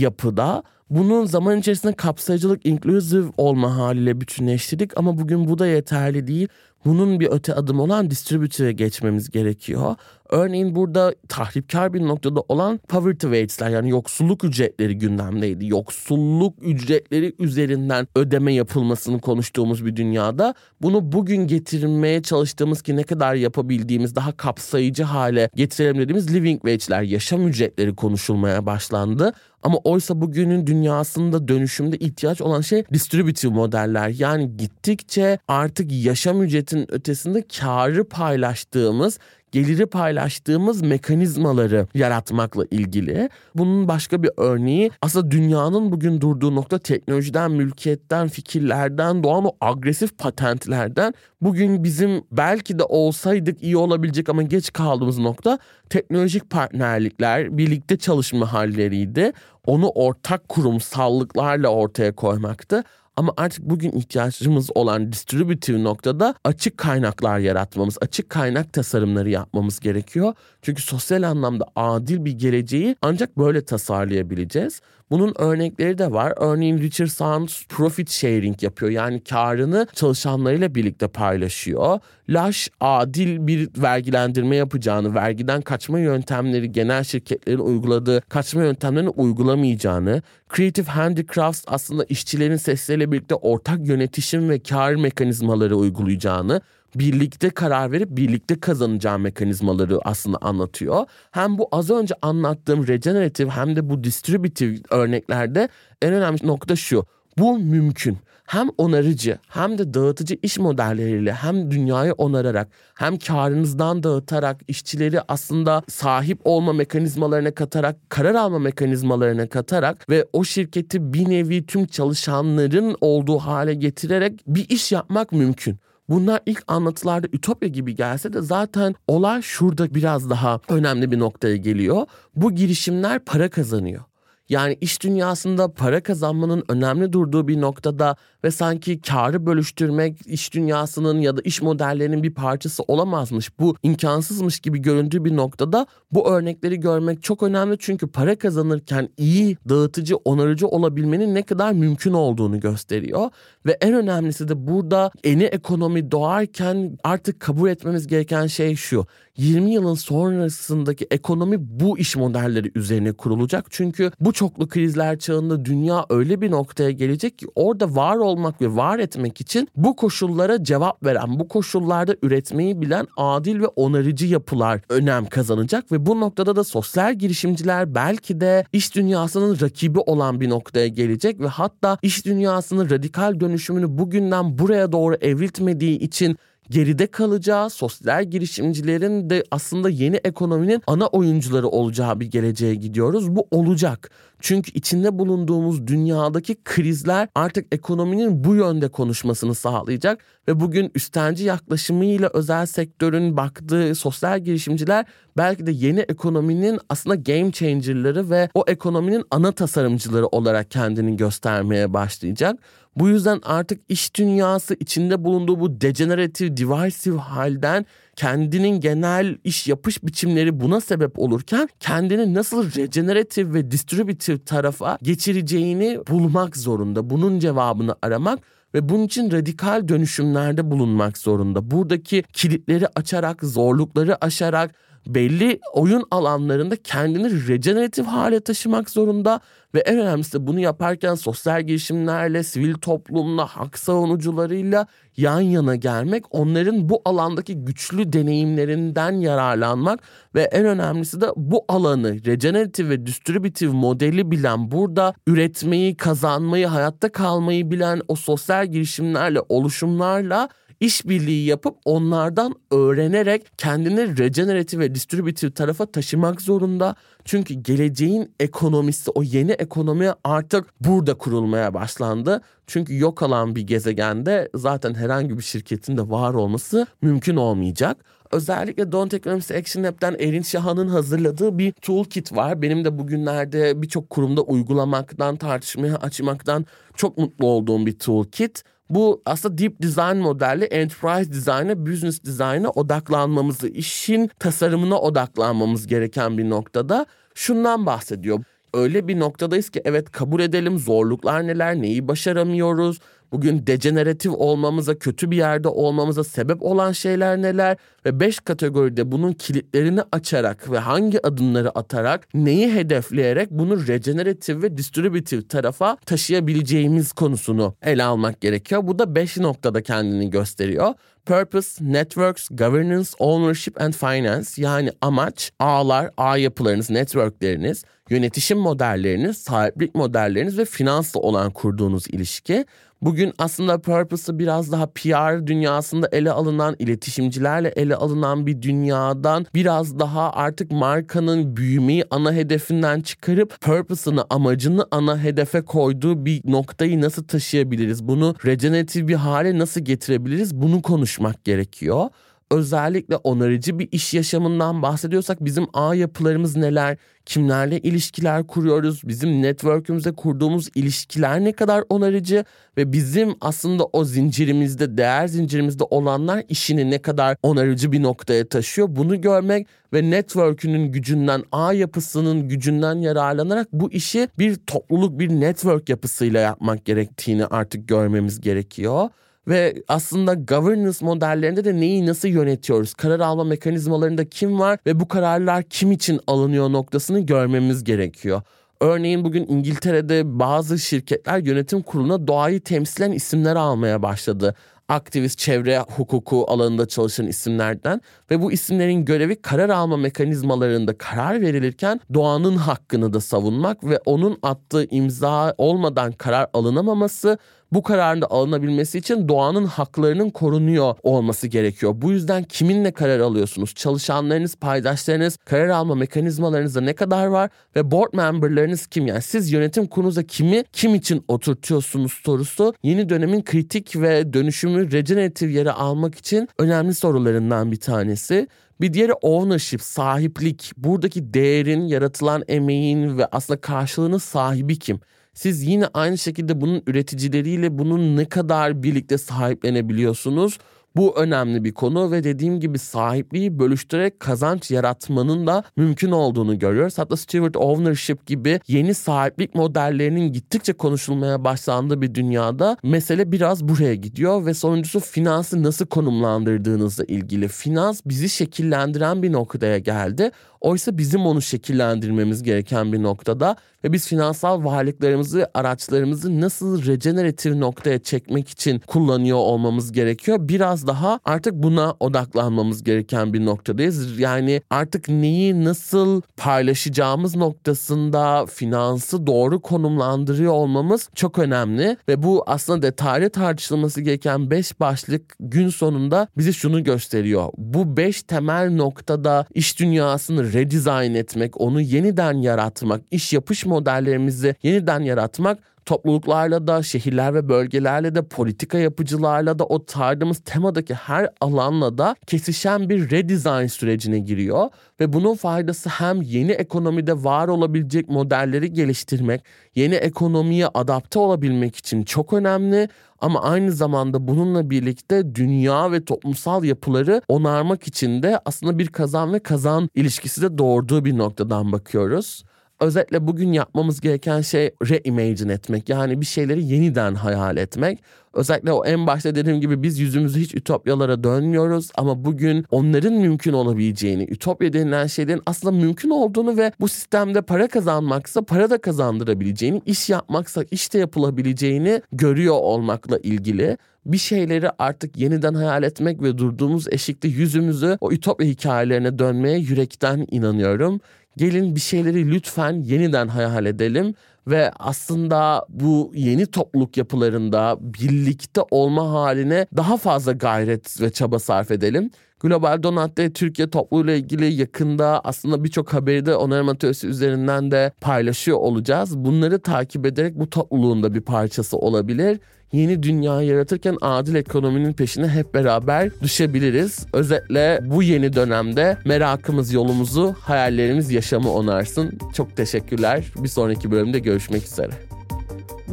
yapıda. 0.00 0.62
Bunun 0.90 1.24
zaman 1.24 1.58
içerisinde 1.58 1.92
kapsayıcılık, 1.92 2.66
inclusive 2.66 3.26
olma 3.36 3.76
haliyle 3.76 4.20
bütünleştirdik 4.20 4.98
ama 4.98 5.18
bugün 5.18 5.48
bu 5.48 5.58
da 5.58 5.66
yeterli 5.66 6.26
değil. 6.26 6.48
Bunun 6.84 7.20
bir 7.20 7.28
öte 7.30 7.54
adım 7.54 7.80
olan 7.80 8.10
distribütöre 8.10 8.72
geçmemiz 8.72 9.30
gerekiyor. 9.30 9.96
Örneğin 10.32 10.74
burada 10.74 11.14
tahripkar 11.28 11.94
bir 11.94 12.02
noktada 12.02 12.40
olan 12.48 12.80
poverty 12.88 13.26
wates'ler 13.26 13.70
yani 13.70 13.90
yoksulluk 13.90 14.44
ücretleri 14.44 14.98
gündemdeydi. 14.98 15.66
Yoksulluk 15.66 16.54
ücretleri 16.62 17.34
üzerinden 17.38 18.08
ödeme 18.16 18.54
yapılmasını 18.54 19.20
konuştuğumuz 19.20 19.86
bir 19.86 19.96
dünyada 19.96 20.54
bunu 20.82 21.12
bugün 21.12 21.46
getirmeye 21.46 22.22
çalıştığımız 22.22 22.82
ki 22.82 22.96
ne 22.96 23.02
kadar 23.02 23.34
yapabildiğimiz 23.34 24.16
daha 24.16 24.36
kapsayıcı 24.36 25.02
hale 25.02 25.50
getirelim 25.54 25.98
dediğimiz 25.98 26.34
living 26.34 26.62
wage'ler, 26.62 27.02
yaşam 27.02 27.48
ücretleri 27.48 27.94
konuşulmaya 27.94 28.66
başlandı. 28.66 29.32
Ama 29.62 29.78
oysa 29.78 30.20
bugünün 30.20 30.66
dünyasında 30.66 31.48
dönüşümde 31.48 31.96
ihtiyaç 31.96 32.40
olan 32.40 32.60
şey 32.60 32.84
distributive 32.92 33.52
modeller. 33.52 34.08
Yani 34.08 34.56
gittikçe 34.56 35.38
artık 35.48 35.92
yaşam 35.92 36.42
ücretinin 36.42 36.94
ötesinde 36.94 37.42
karı 37.58 38.08
paylaştığımız 38.08 39.18
geliri 39.52 39.86
paylaştığımız 39.86 40.82
mekanizmaları 40.82 41.86
yaratmakla 41.94 42.64
ilgili. 42.70 43.30
Bunun 43.54 43.88
başka 43.88 44.22
bir 44.22 44.30
örneği 44.36 44.90
aslında 45.02 45.30
dünyanın 45.30 45.92
bugün 45.92 46.20
durduğu 46.20 46.54
nokta 46.54 46.78
teknolojiden, 46.78 47.50
mülkiyetten, 47.50 48.28
fikirlerden 48.28 49.24
doğan 49.24 49.44
o 49.44 49.52
agresif 49.60 50.18
patentlerden 50.18 51.14
bugün 51.40 51.84
bizim 51.84 52.24
belki 52.32 52.78
de 52.78 52.84
olsaydık 52.84 53.62
iyi 53.62 53.76
olabilecek 53.76 54.28
ama 54.28 54.42
geç 54.42 54.72
kaldığımız 54.72 55.18
nokta 55.18 55.58
teknolojik 55.90 56.50
partnerlikler, 56.50 57.58
birlikte 57.58 57.96
çalışma 57.96 58.52
halleriydi. 58.52 59.32
Onu 59.66 59.88
ortak 59.88 60.48
kurumsallıklarla 60.48 61.68
ortaya 61.68 62.14
koymaktı. 62.14 62.84
Ama 63.16 63.32
artık 63.36 63.64
bugün 63.64 63.92
ihtiyacımız 63.92 64.70
olan 64.74 65.12
distributive 65.12 65.84
noktada 65.84 66.34
açık 66.44 66.78
kaynaklar 66.78 67.38
yaratmamız, 67.38 67.98
açık 68.00 68.30
kaynak 68.30 68.72
tasarımları 68.72 69.30
yapmamız 69.30 69.80
gerekiyor. 69.80 70.34
Çünkü 70.62 70.82
sosyal 70.82 71.22
anlamda 71.22 71.64
adil 71.76 72.24
bir 72.24 72.32
geleceği 72.32 72.96
ancak 73.02 73.38
böyle 73.38 73.64
tasarlayabileceğiz. 73.64 74.80
Bunun 75.12 75.34
örnekleri 75.38 75.98
de 75.98 76.12
var. 76.12 76.32
Örneğin 76.36 76.78
Richard 76.78 77.08
Sounds 77.08 77.66
profit 77.66 78.10
sharing 78.10 78.62
yapıyor. 78.62 78.90
Yani 78.90 79.24
karını 79.24 79.86
çalışanlarıyla 79.94 80.74
birlikte 80.74 81.08
paylaşıyor. 81.08 81.98
Lush 82.30 82.68
adil 82.80 83.46
bir 83.46 83.68
vergilendirme 83.76 84.56
yapacağını, 84.56 85.14
vergiden 85.14 85.62
kaçma 85.62 85.98
yöntemleri 86.00 86.72
genel 86.72 87.04
şirketlerin 87.04 87.58
uyguladığı 87.58 88.20
kaçma 88.28 88.62
yöntemlerini 88.62 89.08
uygulamayacağını, 89.08 90.22
Creative 90.56 90.90
Handicrafts 90.90 91.64
aslında 91.66 92.04
işçilerin 92.04 92.56
sesleriyle 92.56 93.12
birlikte 93.12 93.34
ortak 93.34 93.86
yönetişim 93.86 94.48
ve 94.48 94.58
kar 94.62 94.94
mekanizmaları 94.94 95.76
uygulayacağını, 95.76 96.60
birlikte 96.94 97.50
karar 97.50 97.92
verip 97.92 98.08
birlikte 98.10 98.60
kazanacağı 98.60 99.18
mekanizmaları 99.18 99.98
aslında 100.04 100.38
anlatıyor. 100.40 101.06
Hem 101.30 101.58
bu 101.58 101.68
az 101.72 101.90
önce 101.90 102.14
anlattığım 102.22 102.86
regenerative 102.86 103.50
hem 103.50 103.76
de 103.76 103.90
bu 103.90 104.04
distributive 104.04 104.78
örneklerde 104.90 105.68
en 106.02 106.12
önemli 106.12 106.46
nokta 106.46 106.76
şu. 106.76 107.06
Bu 107.38 107.58
mümkün 107.58 108.18
hem 108.44 108.68
onarıcı 108.78 109.38
hem 109.48 109.78
de 109.78 109.94
dağıtıcı 109.94 110.36
iş 110.42 110.58
modelleriyle 110.58 111.32
hem 111.32 111.70
dünyayı 111.70 112.12
onararak 112.12 112.68
hem 112.94 113.18
karınızdan 113.18 114.02
dağıtarak 114.02 114.60
işçileri 114.68 115.20
aslında 115.28 115.82
sahip 115.88 116.40
olma 116.44 116.72
mekanizmalarına 116.72 117.50
katarak 117.50 117.96
karar 118.08 118.34
alma 118.34 118.58
mekanizmalarına 118.58 119.48
katarak 119.48 120.10
ve 120.10 120.26
o 120.32 120.44
şirketi 120.44 121.12
bir 121.12 121.30
nevi 121.30 121.66
tüm 121.66 121.86
çalışanların 121.86 122.96
olduğu 123.00 123.38
hale 123.38 123.74
getirerek 123.74 124.40
bir 124.46 124.68
iş 124.68 124.92
yapmak 124.92 125.32
mümkün. 125.32 125.78
Bunlar 126.12 126.40
ilk 126.46 126.64
anlatılarda 126.68 127.26
ütopya 127.32 127.68
gibi 127.68 127.94
gelse 127.94 128.32
de 128.32 128.40
zaten 128.42 128.94
olay 129.08 129.42
şurada 129.42 129.94
biraz 129.94 130.30
daha 130.30 130.60
önemli 130.68 131.10
bir 131.10 131.18
noktaya 131.18 131.56
geliyor. 131.56 132.06
Bu 132.36 132.54
girişimler 132.54 133.18
para 133.24 133.50
kazanıyor. 133.50 134.02
Yani 134.48 134.78
iş 134.80 135.02
dünyasında 135.02 135.72
para 135.72 136.02
kazanmanın 136.02 136.64
önemli 136.68 137.12
durduğu 137.12 137.48
bir 137.48 137.60
noktada 137.60 138.16
ve 138.44 138.50
sanki 138.50 139.00
karı 139.00 139.46
bölüştürmek 139.46 140.26
iş 140.26 140.54
dünyasının 140.54 141.20
ya 141.20 141.36
da 141.36 141.40
iş 141.44 141.62
modellerinin 141.62 142.22
bir 142.22 142.34
parçası 142.34 142.82
olamazmış. 142.82 143.58
Bu 143.58 143.76
imkansızmış 143.82 144.60
gibi 144.60 144.82
göründüğü 144.82 145.24
bir 145.24 145.36
noktada 145.36 145.86
bu 146.12 146.30
örnekleri 146.30 146.80
görmek 146.80 147.22
çok 147.22 147.42
önemli 147.42 147.76
çünkü 147.78 148.06
para 148.06 148.36
kazanırken 148.36 149.08
iyi, 149.16 149.56
dağıtıcı, 149.68 150.16
onarıcı 150.16 150.68
olabilmenin 150.68 151.34
ne 151.34 151.42
kadar 151.42 151.72
mümkün 151.72 152.12
olduğunu 152.12 152.60
gösteriyor. 152.60 153.30
Ve 153.66 153.78
en 153.80 153.94
önemlisi 153.94 154.48
de 154.48 154.66
burada 154.66 155.10
eni 155.24 155.44
ekonomi 155.44 156.10
doğarken 156.10 156.98
artık 157.04 157.40
kabul 157.40 157.70
etmemiz 157.70 158.06
gereken 158.06 158.46
şey 158.46 158.76
şu. 158.76 159.06
20 159.36 159.72
yılın 159.72 159.94
sonrasındaki 159.94 161.06
ekonomi 161.10 161.56
bu 161.60 161.98
iş 161.98 162.16
modelleri 162.16 162.72
üzerine 162.74 163.12
kurulacak. 163.12 163.66
Çünkü 163.70 164.10
bu 164.20 164.32
çoklu 164.32 164.68
krizler 164.68 165.18
çağında 165.18 165.64
dünya 165.64 166.06
öyle 166.10 166.40
bir 166.40 166.50
noktaya 166.50 166.90
gelecek 166.90 167.38
ki 167.38 167.46
orada 167.54 167.94
var 167.94 168.16
olmak 168.16 168.60
ve 168.60 168.76
var 168.76 168.98
etmek 168.98 169.40
için 169.40 169.68
bu 169.76 169.96
koşullara 169.96 170.64
cevap 170.64 171.04
veren, 171.04 171.38
bu 171.38 171.48
koşullarda 171.48 172.16
üretmeyi 172.22 172.80
bilen 172.80 173.06
adil 173.16 173.60
ve 173.60 173.66
onarıcı 173.66 174.26
yapılar 174.26 174.80
önem 174.88 175.26
kazanacak 175.26 175.92
ve 175.92 176.06
bu 176.06 176.20
noktada 176.20 176.56
da 176.56 176.64
sosyal 176.64 177.14
girişimciler 177.14 177.94
belki 177.94 178.40
de 178.40 178.64
iş 178.72 178.94
dünyasının 178.94 179.60
rakibi 179.60 179.98
olan 179.98 180.40
bir 180.40 180.50
noktaya 180.50 180.88
gelecek 180.88 181.40
ve 181.40 181.48
hatta 181.48 181.98
iş 182.02 182.26
dünyasının 182.26 182.90
radikal 182.90 183.40
dönüşümünü 183.40 183.98
bugünden 183.98 184.58
buraya 184.58 184.92
doğru 184.92 185.14
evriltmediği 185.14 185.98
için 185.98 186.36
geride 186.70 187.06
kalacağı, 187.06 187.70
sosyal 187.70 188.24
girişimcilerin 188.24 189.30
de 189.30 189.44
aslında 189.50 189.88
yeni 189.88 190.16
ekonominin 190.16 190.82
ana 190.86 191.06
oyuncuları 191.06 191.68
olacağı 191.68 192.20
bir 192.20 192.26
geleceğe 192.26 192.74
gidiyoruz. 192.74 193.36
Bu 193.36 193.46
olacak. 193.50 194.10
Çünkü 194.40 194.72
içinde 194.74 195.18
bulunduğumuz 195.18 195.86
dünyadaki 195.86 196.56
krizler 196.64 197.28
artık 197.34 197.74
ekonominin 197.74 198.44
bu 198.44 198.54
yönde 198.54 198.88
konuşmasını 198.88 199.54
sağlayacak 199.54 200.24
ve 200.48 200.60
bugün 200.60 200.90
üstenci 200.94 201.44
yaklaşımıyla 201.44 202.30
özel 202.34 202.66
sektörün 202.66 203.36
baktığı 203.36 203.94
sosyal 203.94 204.40
girişimciler 204.40 205.06
belki 205.36 205.66
de 205.66 205.70
yeni 205.70 206.00
ekonominin 206.00 206.78
aslında 206.88 207.14
game 207.14 207.52
changer'ları 207.52 208.30
ve 208.30 208.48
o 208.54 208.64
ekonominin 208.66 209.24
ana 209.30 209.52
tasarımcıları 209.52 210.26
olarak 210.26 210.70
kendini 210.70 211.16
göstermeye 211.16 211.92
başlayacak. 211.92 212.58
Bu 212.96 213.08
yüzden 213.08 213.40
artık 213.42 213.80
iş 213.88 214.14
dünyası 214.14 214.76
içinde 214.80 215.24
bulunduğu 215.24 215.60
bu 215.60 215.80
degenerative, 215.80 216.56
divisive 216.56 217.18
halden 217.18 217.86
kendinin 218.16 218.80
genel 218.80 219.38
iş 219.44 219.68
yapış 219.68 220.04
biçimleri 220.04 220.60
buna 220.60 220.80
sebep 220.80 221.18
olurken 221.18 221.68
kendini 221.80 222.34
nasıl 222.34 222.72
regenerative 222.76 223.54
ve 223.54 223.70
distributive 223.70 224.44
tarafa 224.44 224.98
geçireceğini 225.02 225.98
bulmak 226.10 226.56
zorunda. 226.56 227.10
Bunun 227.10 227.38
cevabını 227.38 227.96
aramak 228.02 228.38
ve 228.74 228.88
bunun 228.88 229.04
için 229.04 229.30
radikal 229.30 229.88
dönüşümlerde 229.88 230.70
bulunmak 230.70 231.18
zorunda. 231.18 231.70
Buradaki 231.70 232.22
kilitleri 232.32 232.86
açarak, 232.94 233.44
zorlukları 233.44 234.24
aşarak 234.24 234.74
belli 235.06 235.60
oyun 235.72 236.04
alanlarında 236.10 236.76
kendini 236.76 237.48
regeneratif 237.48 238.06
hale 238.06 238.40
taşımak 238.40 238.90
zorunda 238.90 239.40
ve 239.74 239.80
en 239.80 239.98
önemlisi 239.98 240.32
de 240.32 240.46
bunu 240.46 240.60
yaparken 240.60 241.14
sosyal 241.14 241.62
girişimlerle, 241.62 242.42
sivil 242.42 242.74
toplumla, 242.74 243.46
hak 243.46 243.78
savunucularıyla 243.78 244.86
yan 245.16 245.40
yana 245.40 245.76
gelmek, 245.76 246.24
onların 246.30 246.88
bu 246.88 247.02
alandaki 247.04 247.54
güçlü 247.54 248.12
deneyimlerinden 248.12 249.12
yararlanmak 249.12 250.00
ve 250.34 250.42
en 250.42 250.64
önemlisi 250.64 251.20
de 251.20 251.26
bu 251.36 251.64
alanı 251.68 252.24
regeneratif 252.24 252.88
ve 252.88 253.06
distributive 253.06 253.72
modeli 253.72 254.30
bilen, 254.30 254.70
burada 254.70 255.14
üretmeyi, 255.26 255.96
kazanmayı, 255.96 256.66
hayatta 256.66 257.12
kalmayı 257.12 257.70
bilen 257.70 258.00
o 258.08 258.14
sosyal 258.14 258.66
girişimlerle, 258.66 259.40
oluşumlarla 259.48 260.48
işbirliği 260.82 261.46
yapıp 261.46 261.76
onlardan 261.84 262.54
öğrenerek 262.70 263.58
kendini 263.58 264.18
regeneratif 264.18 264.80
ve 264.80 264.94
distributive 264.94 265.50
tarafa 265.50 265.86
taşımak 265.86 266.40
zorunda. 266.40 266.94
Çünkü 267.24 267.54
geleceğin 267.54 268.32
ekonomisi 268.40 269.10
o 269.10 269.22
yeni 269.22 269.52
ekonomi 269.52 270.10
artık 270.24 270.64
burada 270.80 271.14
kurulmaya 271.14 271.74
başlandı. 271.74 272.40
Çünkü 272.66 272.98
yok 272.98 273.22
olan 273.22 273.56
bir 273.56 273.62
gezegende 273.62 274.48
zaten 274.54 274.94
herhangi 274.94 275.38
bir 275.38 275.42
şirketin 275.42 275.96
de 275.96 276.10
var 276.10 276.34
olması 276.34 276.86
mümkün 277.02 277.36
olmayacak. 277.36 277.96
özellikle 278.32 278.92
Don't 278.92 279.14
Economics 279.14 279.50
Action 279.50 279.84
Lab'den 279.84 280.14
Erin 280.18 280.42
Şahan'ın 280.42 280.88
hazırladığı 280.88 281.58
bir 281.58 281.72
toolkit 281.72 282.36
var. 282.36 282.62
Benim 282.62 282.84
de 282.84 282.98
bugünlerde 282.98 283.82
birçok 283.82 284.10
kurumda 284.10 284.40
uygulamaktan, 284.42 285.36
tartışmaya 285.36 285.96
açmaktan 285.96 286.66
çok 286.96 287.18
mutlu 287.18 287.46
olduğum 287.46 287.86
bir 287.86 287.98
toolkit. 287.98 288.62
Bu 288.90 289.22
aslında 289.26 289.58
deep 289.58 289.82
design 289.82 290.16
modelli 290.16 290.64
enterprise 290.64 291.32
design'a, 291.32 291.86
business 291.86 292.24
design'a 292.24 292.70
odaklanmamızı, 292.70 293.68
işin 293.68 294.30
tasarımına 294.38 294.98
odaklanmamız 295.00 295.86
gereken 295.86 296.38
bir 296.38 296.50
noktada 296.50 297.06
şundan 297.34 297.86
bahsediyor. 297.86 298.40
Öyle 298.74 299.08
bir 299.08 299.20
noktadayız 299.20 299.70
ki 299.70 299.82
evet 299.84 300.10
kabul 300.10 300.40
edelim 300.40 300.78
zorluklar 300.78 301.46
neler, 301.46 301.74
neyi 301.76 302.08
başaramıyoruz, 302.08 302.98
bugün 303.32 303.66
dejeneratif 303.66 304.32
olmamıza, 304.32 304.98
kötü 304.98 305.30
bir 305.30 305.36
yerde 305.36 305.68
olmamıza 305.68 306.24
sebep 306.24 306.62
olan 306.62 306.92
şeyler 306.92 307.42
neler 307.42 307.76
ve 308.06 308.20
5 308.20 308.40
kategoride 308.40 309.12
bunun 309.12 309.32
kilitlerini 309.32 310.00
açarak 310.12 310.70
ve 310.70 310.78
hangi 310.78 311.26
adımları 311.26 311.70
atarak 311.70 312.28
neyi 312.34 312.74
hedefleyerek 312.74 313.50
bunu 313.50 313.86
regeneratif 313.86 314.62
ve 314.62 314.76
distributive 314.76 315.48
tarafa 315.48 315.96
taşıyabileceğimiz 315.96 317.12
konusunu 317.12 317.74
ele 317.82 318.04
almak 318.04 318.40
gerekiyor. 318.40 318.86
Bu 318.86 318.98
da 318.98 319.14
5 319.14 319.36
noktada 319.36 319.82
kendini 319.82 320.30
gösteriyor. 320.30 320.94
Purpose, 321.26 321.84
Networks, 321.84 322.48
Governance, 322.50 323.10
Ownership 323.18 323.80
and 323.80 323.92
Finance 323.92 324.48
yani 324.56 324.90
amaç, 325.00 325.52
ağlar, 325.58 326.10
ağ 326.16 326.36
yapılarınız, 326.36 326.90
networkleriniz, 326.90 327.84
yönetişim 328.10 328.58
modelleriniz, 328.58 329.36
sahiplik 329.36 329.94
modelleriniz 329.94 330.58
ve 330.58 330.64
finansla 330.64 331.20
olan 331.20 331.50
kurduğunuz 331.50 332.08
ilişki. 332.08 332.64
Bugün 333.02 333.32
aslında 333.38 333.80
Purpose'ı 333.80 334.38
biraz 334.38 334.72
daha 334.72 334.86
PR 334.86 335.46
dünyasında 335.46 336.08
ele 336.12 336.30
alınan, 336.30 336.76
iletişimcilerle 336.78 337.68
ele 337.68 337.96
alınan 337.96 338.46
bir 338.46 338.62
dünyadan 338.62 339.46
biraz 339.54 339.98
daha 339.98 340.32
artık 340.32 340.70
markanın 340.70 341.56
büyümeyi 341.56 342.04
ana 342.10 342.32
hedefinden 342.32 343.00
çıkarıp 343.00 343.60
Purpose'ını, 343.60 344.24
amacını 344.30 344.86
ana 344.90 345.22
hedefe 345.22 345.60
koyduğu 345.60 346.24
bir 346.24 346.40
noktayı 346.44 347.00
nasıl 347.00 347.24
taşıyabiliriz? 347.24 348.08
Bunu 348.08 348.34
regeneratif 348.46 349.08
bir 349.08 349.14
hale 349.14 349.58
nasıl 349.58 349.80
getirebiliriz? 349.80 350.54
Bunu 350.54 350.82
konuşmak 350.82 351.44
gerekiyor 351.44 352.08
özellikle 352.52 353.16
onarıcı 353.16 353.78
bir 353.78 353.88
iş 353.92 354.14
yaşamından 354.14 354.82
bahsediyorsak 354.82 355.44
bizim 355.44 355.66
ağ 355.72 355.94
yapılarımız 355.94 356.56
neler, 356.56 356.96
kimlerle 357.26 357.78
ilişkiler 357.78 358.46
kuruyoruz, 358.46 359.02
bizim 359.04 359.42
network'ümüzde 359.42 360.12
kurduğumuz 360.12 360.68
ilişkiler 360.74 361.44
ne 361.44 361.52
kadar 361.52 361.84
onarıcı? 361.88 362.44
Ve 362.76 362.92
bizim 362.92 363.34
aslında 363.40 363.84
o 363.84 364.04
zincirimizde, 364.04 364.96
değer 364.96 365.26
zincirimizde 365.26 365.84
olanlar 365.84 366.44
işini 366.48 366.90
ne 366.90 366.98
kadar 367.02 367.36
onarıcı 367.42 367.92
bir 367.92 368.02
noktaya 368.02 368.48
taşıyor? 368.48 368.88
Bunu 368.90 369.20
görmek 369.20 369.66
ve 369.92 370.10
network'ünün 370.10 370.92
gücünden, 370.92 371.42
ağ 371.52 371.72
yapısının 371.72 372.48
gücünden 372.48 372.94
yararlanarak 372.94 373.68
bu 373.72 373.92
işi 373.92 374.28
bir 374.38 374.54
topluluk, 374.54 375.18
bir 375.18 375.28
network 375.28 375.88
yapısıyla 375.88 376.40
yapmak 376.40 376.84
gerektiğini 376.84 377.46
artık 377.46 377.88
görmemiz 377.88 378.40
gerekiyor. 378.40 379.08
Ve 379.48 379.82
aslında 379.88 380.34
governance 380.34 381.04
modellerinde 381.04 381.64
de 381.64 381.80
neyi 381.80 382.06
nasıl 382.06 382.28
yönetiyoruz? 382.28 382.94
Karar 382.94 383.20
alma 383.20 383.44
mekanizmalarında 383.44 384.28
kim 384.28 384.58
var 384.58 384.78
ve 384.86 385.00
bu 385.00 385.08
kararlar 385.08 385.62
kim 385.62 385.92
için 385.92 386.20
alınıyor 386.26 386.72
noktasını 386.72 387.20
görmemiz 387.20 387.84
gerekiyor. 387.84 388.42
Örneğin 388.80 389.24
bugün 389.24 389.46
İngiltere'de 389.46 390.38
bazı 390.38 390.78
şirketler 390.78 391.38
yönetim 391.38 391.82
kuruluna 391.82 392.26
doğayı 392.26 392.60
temsilen 392.60 393.12
isimler 393.12 393.56
almaya 393.56 394.02
başladı 394.02 394.54
aktivist 394.92 395.38
çevre 395.38 395.78
hukuku 395.78 396.44
alanında 396.48 396.88
çalışan 396.88 397.26
isimlerden 397.26 398.00
ve 398.30 398.42
bu 398.42 398.52
isimlerin 398.52 399.04
görevi 399.04 399.42
karar 399.42 399.68
alma 399.68 399.96
mekanizmalarında 399.96 400.98
karar 400.98 401.40
verilirken 401.40 402.00
doğanın 402.14 402.56
hakkını 402.56 403.12
da 403.12 403.20
savunmak 403.20 403.84
ve 403.84 404.00
onun 404.04 404.38
attığı 404.42 404.86
imza 404.90 405.54
olmadan 405.58 406.12
karar 406.12 406.46
alınamaması 406.52 407.38
bu 407.72 407.82
kararın 407.82 408.22
da 408.22 408.30
alınabilmesi 408.30 408.98
için 408.98 409.28
doğanın 409.28 409.64
haklarının 409.64 410.30
korunuyor 410.30 410.94
olması 411.02 411.46
gerekiyor. 411.46 411.92
Bu 411.96 412.12
yüzden 412.12 412.42
kiminle 412.42 412.92
karar 412.92 413.20
alıyorsunuz? 413.20 413.74
Çalışanlarınız, 413.74 414.56
paydaşlarınız, 414.56 415.36
karar 415.36 415.68
alma 415.68 415.94
mekanizmalarınızda 415.94 416.80
ne 416.80 416.92
kadar 416.92 417.26
var 417.26 417.50
ve 417.76 417.90
board 417.90 418.12
memberlarınız 418.14 418.86
kim? 418.86 419.06
Yani 419.06 419.22
siz 419.22 419.52
yönetim 419.52 419.86
kurulunuzda 419.86 420.26
kimi 420.26 420.64
kim 420.72 420.94
için 420.94 421.24
oturtuyorsunuz 421.28 422.12
sorusu 422.12 422.74
yeni 422.82 423.08
dönemin 423.08 423.42
kritik 423.42 423.96
ve 423.96 424.32
dönüşümü 424.32 424.92
regeneratif 424.92 425.54
yere 425.54 425.70
almak 425.70 426.14
için 426.14 426.48
önemli 426.58 426.94
sorularından 426.94 427.72
bir 427.72 427.80
tanesi. 427.80 428.48
Bir 428.80 428.92
diğeri 428.92 429.12
ownership, 429.12 429.82
sahiplik. 429.82 430.72
Buradaki 430.76 431.34
değerin, 431.34 431.80
yaratılan 431.80 432.44
emeğin 432.48 433.18
ve 433.18 433.26
aslında 433.26 433.60
karşılığının 433.60 434.18
sahibi 434.18 434.78
kim? 434.78 435.00
Siz 435.34 435.62
yine 435.62 435.86
aynı 435.94 436.18
şekilde 436.18 436.60
bunun 436.60 436.82
üreticileriyle 436.86 437.78
bunun 437.78 438.16
ne 438.16 438.28
kadar 438.28 438.82
birlikte 438.82 439.18
sahiplenebiliyorsunuz? 439.18 440.58
Bu 440.96 441.16
önemli 441.16 441.64
bir 441.64 441.72
konu 441.72 442.10
ve 442.10 442.24
dediğim 442.24 442.60
gibi 442.60 442.78
sahipliği 442.78 443.58
bölüştürerek 443.58 444.20
kazanç 444.20 444.70
yaratmanın 444.70 445.46
da 445.46 445.64
mümkün 445.76 446.10
olduğunu 446.10 446.58
görüyoruz. 446.58 446.98
Hatta 446.98 447.16
steward 447.16 447.54
ownership 447.54 448.26
gibi 448.26 448.60
yeni 448.68 448.94
sahiplik 448.94 449.54
modellerinin 449.54 450.32
gittikçe 450.32 450.72
konuşulmaya 450.72 451.44
başlandığı 451.44 452.02
bir 452.02 452.14
dünyada 452.14 452.76
mesele 452.82 453.32
biraz 453.32 453.68
buraya 453.68 453.94
gidiyor 453.94 454.46
ve 454.46 454.54
sonuncusu 454.54 455.00
finansı 455.00 455.62
nasıl 455.62 455.86
konumlandırdığınızla 455.86 457.04
ilgili. 457.04 457.48
Finans 457.48 458.00
bizi 458.06 458.28
şekillendiren 458.28 459.22
bir 459.22 459.32
noktaya 459.32 459.78
geldi. 459.78 460.30
Oysa 460.60 460.98
bizim 460.98 461.26
onu 461.26 461.42
şekillendirmemiz 461.42 462.42
gereken 462.42 462.92
bir 462.92 463.02
noktada 463.02 463.56
ve 463.84 463.92
biz 463.92 464.08
finansal 464.08 464.64
varlıklarımızı, 464.64 465.50
araçlarımızı 465.54 466.40
nasıl 466.40 466.86
regeneratif 466.86 467.54
noktaya 467.54 467.98
çekmek 467.98 468.48
için 468.48 468.78
kullanıyor 468.78 469.38
olmamız 469.38 469.92
gerekiyor. 469.92 470.38
Biraz 470.40 470.81
daha 470.86 471.20
artık 471.24 471.54
buna 471.54 471.94
odaklanmamız 472.00 472.84
gereken 472.84 473.32
bir 473.32 473.44
noktadayız. 473.44 474.18
Yani 474.18 474.62
artık 474.70 475.08
neyi 475.08 475.64
nasıl 475.64 476.22
paylaşacağımız 476.36 477.36
noktasında 477.36 478.46
finansı 478.46 479.26
doğru 479.26 479.60
konumlandırıyor 479.60 480.52
olmamız 480.52 481.08
çok 481.14 481.38
önemli 481.38 481.96
ve 482.08 482.22
bu 482.22 482.44
aslında 482.46 482.82
detaylı 482.82 483.30
tartışılması 483.30 484.00
gereken 484.00 484.50
5 484.50 484.80
başlık 484.80 485.36
gün 485.40 485.68
sonunda 485.68 486.28
bize 486.38 486.52
şunu 486.52 486.84
gösteriyor. 486.84 487.48
Bu 487.56 487.96
5 487.96 488.22
temel 488.22 488.70
noktada 488.70 489.46
iş 489.54 489.78
dünyasını 489.80 490.52
redesign 490.52 491.14
etmek, 491.14 491.60
onu 491.60 491.80
yeniden 491.80 492.34
yaratmak, 492.34 493.02
iş 493.10 493.32
yapış 493.32 493.66
modellerimizi 493.66 494.54
yeniden 494.62 495.00
yaratmak 495.00 495.58
topluluklarla 495.86 496.66
da, 496.66 496.82
şehirler 496.82 497.34
ve 497.34 497.48
bölgelerle 497.48 498.14
de, 498.14 498.22
politika 498.22 498.78
yapıcılarla 498.78 499.58
da, 499.58 499.64
o 499.64 499.84
tardığımız 499.84 500.38
temadaki 500.38 500.94
her 500.94 501.28
alanla 501.40 501.98
da 501.98 502.16
kesişen 502.26 502.88
bir 502.88 503.10
redesign 503.10 503.66
sürecine 503.66 504.18
giriyor. 504.18 504.68
Ve 505.00 505.12
bunun 505.12 505.34
faydası 505.34 505.88
hem 505.88 506.22
yeni 506.22 506.52
ekonomide 506.52 507.24
var 507.24 507.48
olabilecek 507.48 508.08
modelleri 508.08 508.72
geliştirmek, 508.72 509.44
yeni 509.74 509.94
ekonomiye 509.94 510.66
adapte 510.66 511.18
olabilmek 511.18 511.76
için 511.76 512.02
çok 512.02 512.32
önemli. 512.32 512.88
Ama 513.20 513.42
aynı 513.42 513.72
zamanda 513.72 514.28
bununla 514.28 514.70
birlikte 514.70 515.34
dünya 515.34 515.92
ve 515.92 516.04
toplumsal 516.04 516.64
yapıları 516.64 517.22
onarmak 517.28 517.88
için 517.88 518.22
de 518.22 518.40
aslında 518.44 518.78
bir 518.78 518.86
kazan 518.86 519.32
ve 519.32 519.38
kazan 519.38 519.88
ilişkisi 519.94 520.42
de 520.42 520.58
doğurduğu 520.58 521.04
bir 521.04 521.18
noktadan 521.18 521.72
bakıyoruz 521.72 522.44
özetle 522.82 523.26
bugün 523.26 523.52
yapmamız 523.52 524.00
gereken 524.00 524.40
şey 524.40 524.70
reimagine 524.82 525.52
etmek. 525.52 525.88
Yani 525.88 526.20
bir 526.20 526.26
şeyleri 526.26 526.64
yeniden 526.64 527.14
hayal 527.14 527.56
etmek. 527.56 527.98
Özellikle 528.34 528.72
o 528.72 528.84
en 528.84 529.06
başta 529.06 529.34
dediğim 529.34 529.60
gibi 529.60 529.82
biz 529.82 529.98
yüzümüzü 529.98 530.40
hiç 530.40 530.54
ütopyalara 530.54 531.24
dönmüyoruz 531.24 531.90
ama 531.94 532.24
bugün 532.24 532.64
onların 532.70 533.12
mümkün 533.12 533.52
olabileceğini, 533.52 534.24
ütopya 534.24 534.72
denilen 534.72 535.06
şeylerin 535.06 535.42
aslında 535.46 535.76
mümkün 535.76 536.10
olduğunu 536.10 536.56
ve 536.56 536.72
bu 536.80 536.88
sistemde 536.88 537.42
para 537.42 537.68
kazanmaksa 537.68 538.42
para 538.42 538.70
da 538.70 538.78
kazandırabileceğini, 538.78 539.82
iş 539.86 540.10
yapmaksa 540.10 540.64
işte 540.70 540.98
yapılabileceğini 540.98 542.02
görüyor 542.12 542.54
olmakla 542.54 543.18
ilgili 543.18 543.76
bir 544.06 544.18
şeyleri 544.18 544.70
artık 544.78 545.16
yeniden 545.16 545.54
hayal 545.54 545.82
etmek 545.82 546.22
ve 546.22 546.38
durduğumuz 546.38 546.88
eşikte 546.90 547.28
yüzümüzü 547.28 547.98
o 548.00 548.12
ütopya 548.12 548.46
hikayelerine 548.46 549.18
dönmeye 549.18 549.58
yürekten 549.58 550.26
inanıyorum. 550.30 551.00
Gelin 551.36 551.74
bir 551.74 551.80
şeyleri 551.80 552.30
lütfen 552.30 552.72
yeniden 552.72 553.28
hayal 553.28 553.66
edelim 553.66 554.14
ve 554.46 554.72
aslında 554.78 555.66
bu 555.68 556.12
yeni 556.14 556.46
topluluk 556.46 556.96
yapılarında 556.96 557.76
birlikte 557.80 558.60
olma 558.70 559.12
haline 559.12 559.66
daha 559.76 559.96
fazla 559.96 560.32
gayret 560.32 561.00
ve 561.00 561.10
çaba 561.10 561.38
sarf 561.38 561.70
edelim. 561.70 562.10
Global 562.40 562.82
Donat'te 562.82 563.32
Türkiye 563.32 563.70
topluluğuyla 563.70 564.14
ilgili 564.14 564.52
yakında 564.52 565.20
aslında 565.24 565.64
birçok 565.64 565.92
haberi 565.92 566.26
de 566.26 566.36
onarım 566.36 566.68
atölyesi 566.68 567.06
üzerinden 567.06 567.70
de 567.70 567.92
paylaşıyor 568.00 568.58
olacağız. 568.58 569.18
Bunları 569.18 569.62
takip 569.62 570.06
ederek 570.06 570.40
bu 570.40 570.50
topluluğun 570.50 571.02
da 571.02 571.14
bir 571.14 571.20
parçası 571.20 571.76
olabilir 571.78 572.38
yeni 572.72 573.02
dünya 573.02 573.42
yaratırken 573.42 573.96
adil 574.00 574.34
ekonominin 574.34 574.92
peşine 574.92 575.28
hep 575.28 575.54
beraber 575.54 576.10
düşebiliriz. 576.22 577.06
Özetle 577.12 577.80
bu 577.82 578.02
yeni 578.02 578.32
dönemde 578.32 578.98
merakımız 579.04 579.72
yolumuzu, 579.72 580.34
hayallerimiz 580.40 581.10
yaşamı 581.10 581.52
onarsın. 581.52 582.18
Çok 582.34 582.56
teşekkürler. 582.56 583.24
Bir 583.36 583.48
sonraki 583.48 583.90
bölümde 583.90 584.18
görüşmek 584.18 584.62
üzere. 584.64 584.90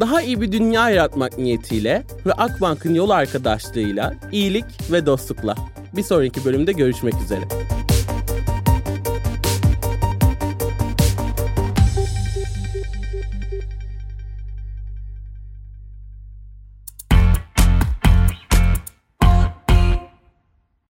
Daha 0.00 0.22
iyi 0.22 0.40
bir 0.40 0.52
dünya 0.52 0.90
yaratmak 0.90 1.38
niyetiyle 1.38 2.02
ve 2.26 2.32
Akbank'ın 2.32 2.94
yol 2.94 3.10
arkadaşlığıyla 3.10 4.14
iyilik 4.32 4.92
ve 4.92 5.06
dostlukla. 5.06 5.54
Bir 5.96 6.02
sonraki 6.02 6.44
bölümde 6.44 6.72
görüşmek 6.72 7.14
üzere. 7.24 7.44